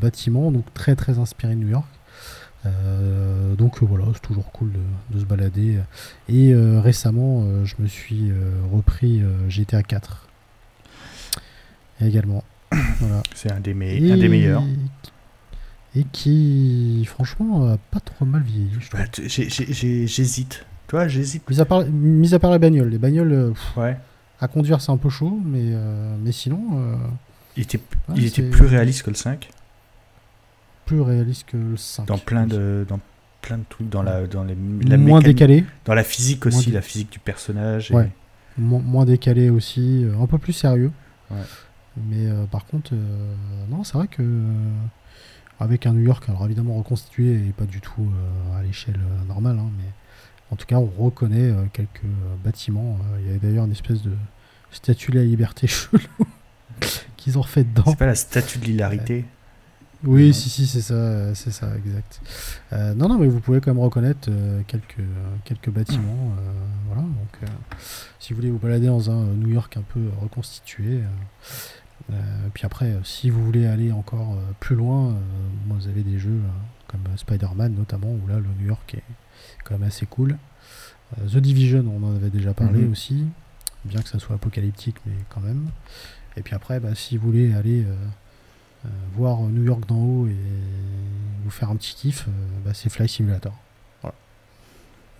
[0.00, 1.86] bâtiments, donc très très inspirés de New York.
[2.64, 5.78] Euh, donc euh, voilà, c'est toujours cool de, de se balader.
[6.28, 8.30] Et euh, récemment, je me suis
[8.72, 10.28] repris GTA 4
[12.00, 12.42] également.
[13.00, 13.22] voilà.
[13.34, 14.62] C'est un des, me- Et- un des meilleurs.
[15.94, 18.70] Et qui, franchement, a pas trop mal vieilli.
[18.92, 20.64] Bah, tu- j'ai- j'ai- j'ai- J'hésite.
[20.88, 21.48] Toi, j'hésite.
[21.50, 22.88] Mis à, part, mis à part les bagnoles.
[22.88, 23.96] Les bagnoles, pff, Ouais.
[24.40, 26.94] à conduire, c'est un peu chaud, mais, euh, mais sinon, euh,
[27.58, 29.50] Il était, Ouais, il était plus réaliste que le 5.
[30.86, 32.06] Plus réaliste que le 5.
[32.06, 33.00] Dans plein de, dans
[33.40, 33.88] plein de trucs.
[33.88, 34.54] Dans la, dans les,
[34.86, 35.64] la Moins mécanique- décalé.
[35.84, 37.90] Dans la physique aussi, la physique du personnage.
[37.90, 38.10] et- Ouais.
[38.58, 40.92] Mo- moins décalé aussi, euh, un peu plus sérieux.
[41.30, 41.38] Ouais.
[42.08, 43.34] Mais euh, par contre, euh,
[43.70, 44.44] non, c'est vrai que euh,
[45.58, 48.10] avec un New York, alors évidemment reconstitué et pas du tout
[48.56, 49.84] à l'échelle normale, hein, mais
[50.50, 52.02] en tout cas, on reconnaît quelques
[52.44, 52.98] bâtiments.
[53.24, 54.12] Il y a d'ailleurs une espèce de
[54.70, 55.98] statue de la liberté chelou
[57.16, 57.84] qu'ils ont refait dedans.
[57.86, 59.24] C'est pas la statue de l'hilarité.
[60.04, 62.20] Oui, si, si, c'est ça, c'est ça, exact.
[62.72, 64.96] Euh, non, non, mais vous pouvez quand même reconnaître euh, quelques,
[65.44, 66.32] quelques bâtiments.
[66.38, 66.52] euh,
[66.86, 67.46] voilà, donc euh,
[68.18, 70.96] si vous voulez vous balader dans un euh, New York un peu reconstitué.
[71.02, 71.04] euh,
[72.12, 72.14] euh,
[72.52, 75.14] puis après, si vous voulez aller encore plus loin, euh,
[75.68, 76.40] vous avez des jeux
[76.88, 79.02] comme Spider-Man notamment, où là, le New York est
[79.64, 80.36] quand même assez cool.
[81.18, 82.90] Euh, The Division, on en avait déjà parlé Mhm.
[82.90, 83.24] aussi,
[83.84, 85.68] bien que ça soit apocalyptique, mais quand même.
[86.36, 87.84] Et puis après, bah, si vous voulez aller
[89.14, 90.36] voir New York d'en haut et
[91.44, 92.30] vous faire un petit kiff, euh,
[92.64, 93.54] bah, c'est Fly Simulator.
[94.00, 94.14] Voilà.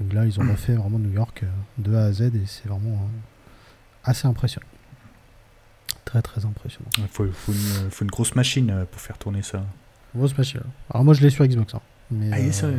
[0.00, 1.46] Donc là, ils ont refait vraiment New York euh,
[1.78, 3.06] de A à Z et c'est vraiment euh,
[4.04, 4.66] assez impressionnant.
[6.04, 6.90] Très très impressionnant.
[6.98, 9.64] Il faut, faut une, faut une grosse machine euh, pour faire tourner ça.
[10.14, 10.60] Grosse machine.
[10.90, 11.74] Alors moi, je l'ai sur Xbox.
[11.74, 11.80] hein.
[12.10, 12.76] Mais, Ah, il est sérieux,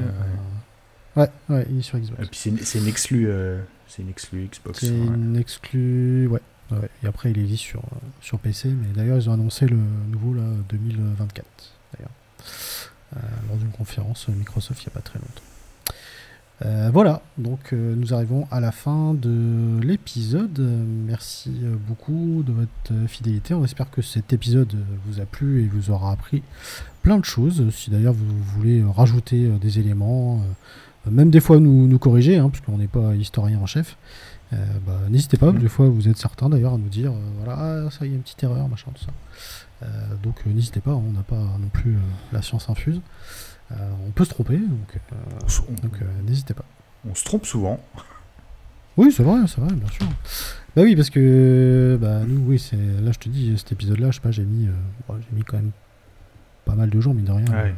[1.15, 1.29] ouais.
[1.49, 2.21] ouais, il est sur Xbox.
[2.21, 4.79] Et puis c'est une, exclue, euh, c'est une exclue Xbox.
[4.79, 4.97] C'est ouais.
[5.07, 6.41] une exclue, ouais.
[6.71, 9.77] Et après, il existe sur, euh, sur PC, mais d'ailleurs, ils ont annoncé le
[10.09, 11.45] nouveau là, 2024.
[11.93, 12.11] D'ailleurs.
[13.47, 15.43] lors d'une conférence Microsoft il n'y a pas très longtemps.
[16.65, 20.59] Euh, voilà, donc euh, nous arrivons à la fin de l'épisode.
[20.59, 23.53] Merci euh, beaucoup de votre fidélité.
[23.53, 24.73] On espère que cet épisode
[25.05, 26.41] vous a plu et vous aura appris
[27.01, 27.69] plein de choses.
[27.71, 30.41] Si d'ailleurs vous voulez rajouter des éléments,
[31.09, 33.97] même des fois nous, corriger, hein, parce qu'on n'est pas historien en chef,
[34.51, 35.51] bah, n'hésitez pas.
[35.51, 35.59] Mmh.
[35.59, 38.21] Des fois vous êtes certains d'ailleurs à nous dire voilà, ah, ça y est, une
[38.21, 39.87] petite erreur, machin, tout ça.
[40.21, 41.97] donc n'hésitez pas, on n'a pas non plus
[42.31, 43.01] la science infuse.
[43.71, 45.15] Euh, on peut se tromper, donc, euh,
[46.01, 46.65] euh, n'hésitez pas.
[47.09, 47.79] On se trompe souvent.
[48.97, 50.05] Oui, c'est vrai, c'est vrai, bien sûr.
[50.75, 54.15] Bah oui, parce que bah, nous, oui, c'est là, je te dis, cet épisode-là, je
[54.15, 54.67] sais pas, j'ai mis,
[55.09, 55.71] j'ai mis quand même
[56.65, 57.75] pas mal de jours, mine de rien,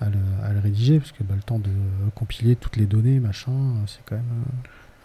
[0.00, 0.08] à,
[0.52, 1.70] le, rédiger, parce que bah, le temps de
[2.14, 3.52] compiler toutes les données, machin,
[3.86, 4.44] c'est quand même.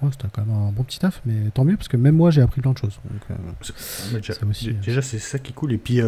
[0.02, 2.32] Ouais, c'était quand même un bon petit taf, mais tant mieux parce que même moi
[2.32, 3.00] j'ai appris plein de choses.
[4.14, 4.34] déjà,
[4.84, 5.74] déjà c'est ça qui est cool.
[5.74, 6.00] Et puis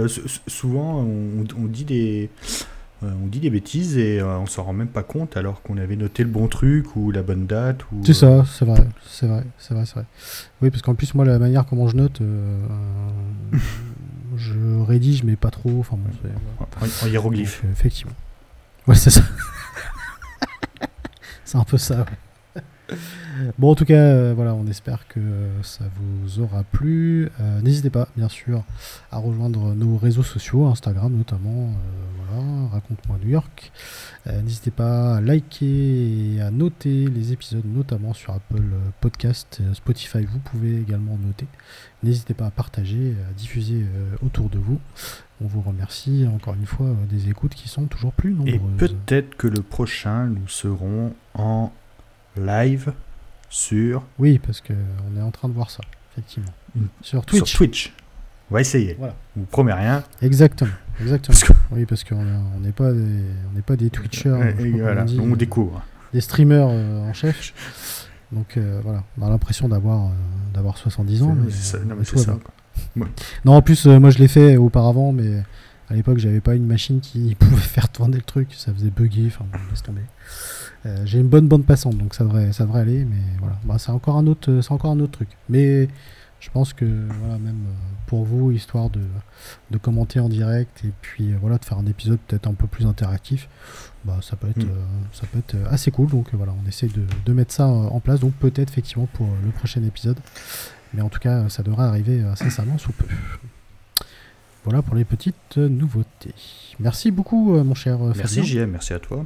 [0.48, 2.30] souvent on, dit des,
[3.04, 5.78] euh, on dit des bêtises et euh, on s'en rend même pas compte alors qu'on
[5.78, 7.82] avait noté le bon truc ou la bonne date.
[7.92, 8.02] Ou...
[8.04, 10.06] C'est ça, c'est vrai, c'est vrai, c'est vrai, c'est vrai.
[10.62, 12.66] Oui, parce qu'en plus moi la manière comment je note, euh,
[14.38, 14.54] je
[14.88, 15.80] rédige mais pas trop.
[15.80, 15.98] Enfin
[16.82, 17.64] en, hiéroglyphe.
[17.72, 18.14] effectivement.
[18.88, 19.22] Ouais, c'est ça.
[21.46, 22.06] c'est un peu ça.
[23.58, 25.20] Bon, en tout cas, euh, voilà, on espère que
[25.62, 27.30] ça vous aura plu.
[27.40, 28.64] Euh, n'hésitez pas, bien sûr,
[29.12, 31.70] à rejoindre nos réseaux sociaux, Instagram notamment.
[31.70, 33.72] Euh, voilà, raconte-moi New York.
[34.26, 38.64] N'hésitez pas à liker et à noter les épisodes, notamment sur Apple
[39.02, 40.24] Podcast, Spotify.
[40.24, 41.46] Vous pouvez également noter.
[42.04, 43.86] N'hésitez pas à partager, à diffuser
[44.26, 44.80] autour de vous.
[45.42, 48.56] On vous remercie encore une fois des écoutes qui sont toujours plus nombreuses.
[48.56, 51.74] Et peut-être que le prochain, nous serons en
[52.38, 52.94] live
[53.50, 54.04] sur.
[54.20, 55.82] Oui, parce qu'on est en train de voir ça,
[56.12, 56.52] effectivement.
[57.02, 57.50] Sur Twitch.
[57.50, 57.94] Sur Twitch.
[58.52, 58.96] On va essayer.
[58.98, 59.16] Voilà.
[59.36, 60.04] On vous promet rien.
[60.22, 60.72] Exactement.
[61.02, 61.38] Exactement.
[61.72, 62.24] Oui, parce qu'on
[62.62, 64.54] n'est pas des, on n'est pas des Twitchers.
[65.20, 65.82] on, découvre.
[66.14, 67.54] Des streamers euh, en chef.
[68.32, 70.10] Donc euh, voilà, on a l'impression d'avoir euh,
[70.54, 71.36] d'avoir 70 ans.
[71.50, 72.38] ça, non, mais c'est ça.
[73.46, 75.44] Non, en plus, moi je l'ai fait auparavant, mais
[75.90, 78.54] à l'époque, j'avais pas une machine qui pouvait faire tourner le truc.
[78.56, 79.28] Ça faisait bugger.
[79.28, 80.02] Enfin, laisse tomber.
[80.86, 83.58] Euh, j'ai une bonne bande passante, donc ça devrait, ça devrait aller, mais voilà.
[83.64, 85.30] Bah, c'est encore un autre, c'est encore un autre truc.
[85.48, 85.88] Mais
[86.40, 86.86] je pense que
[87.20, 87.74] voilà, même euh,
[88.08, 89.02] pour vous, histoire de,
[89.72, 92.68] de commenter en direct et puis euh, voilà, de faire un épisode peut-être un peu
[92.68, 93.48] plus interactif,
[94.04, 94.72] bah, ça peut être, mm.
[95.14, 96.10] ça peut être assez cool.
[96.10, 98.20] Donc voilà, on essaie de, de mettre ça en place.
[98.20, 100.18] Donc peut-être effectivement pour le prochain épisode,
[100.94, 103.06] mais en tout cas, ça devrait arriver incessamment sous peu.
[104.64, 106.34] Voilà pour les petites nouveautés.
[106.80, 109.26] Merci beaucoup, mon cher Merci JM, merci à toi.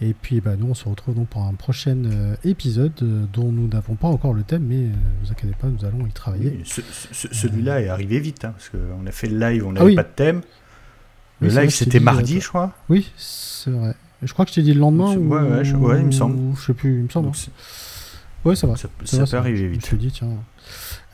[0.00, 3.50] Et puis bah, nous on se retrouve donc pour un prochain euh, épisode euh, dont
[3.50, 6.12] nous n'avons pas encore le thème, mais ne euh, vous inquiétez pas, nous allons y
[6.12, 6.60] travailler.
[7.12, 10.04] Celui-là est arrivé vite, hein, parce qu'on a fait le live, on ah n'avait pas
[10.04, 10.42] de thème.
[11.40, 12.72] Le live c'était mardi, je crois.
[12.88, 13.94] Oui, c'est vrai.
[14.22, 15.16] Je crois que je t'ai dit le lendemain.
[15.16, 15.32] Ou...
[15.32, 16.56] Ouais, ouais, il me semble.
[16.56, 17.30] je sais plus, il me semble.
[18.44, 18.76] ouais, ça va.
[18.76, 18.88] Ça,
[19.24, 19.84] peut arriver vite.
[19.84, 20.28] Je te dis, tiens.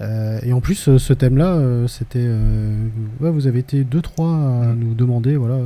[0.01, 2.27] Et en plus, ce thème-là, c'était.
[3.21, 4.79] ouais, vous avez été 2-3 à mm.
[4.79, 5.59] nous demander voilà,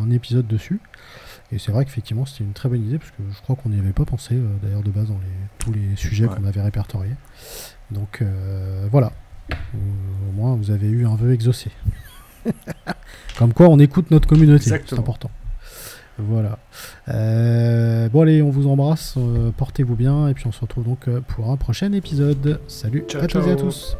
[0.00, 0.80] un épisode dessus.
[1.52, 3.78] Et c'est vrai qu'effectivement, c'était une très bonne idée, parce que je crois qu'on n'y
[3.78, 7.14] avait pas pensé, euh, d'ailleurs, de base, dans les, tous les sujets qu'on avait répertoriés.
[7.92, 9.12] Donc euh, voilà.
[9.52, 11.70] au moins, vous avez eu un vœu exaucé.
[13.38, 14.70] Comme quoi, on écoute notre communauté.
[14.86, 15.30] C'est important.
[16.18, 16.58] Voilà.
[17.08, 21.08] Euh, bon allez, on vous embrasse, euh, portez-vous bien et puis on se retrouve donc
[21.08, 22.60] euh, pour un prochain épisode.
[22.68, 23.46] Salut ciao, à ciao.
[23.46, 23.96] et à tous.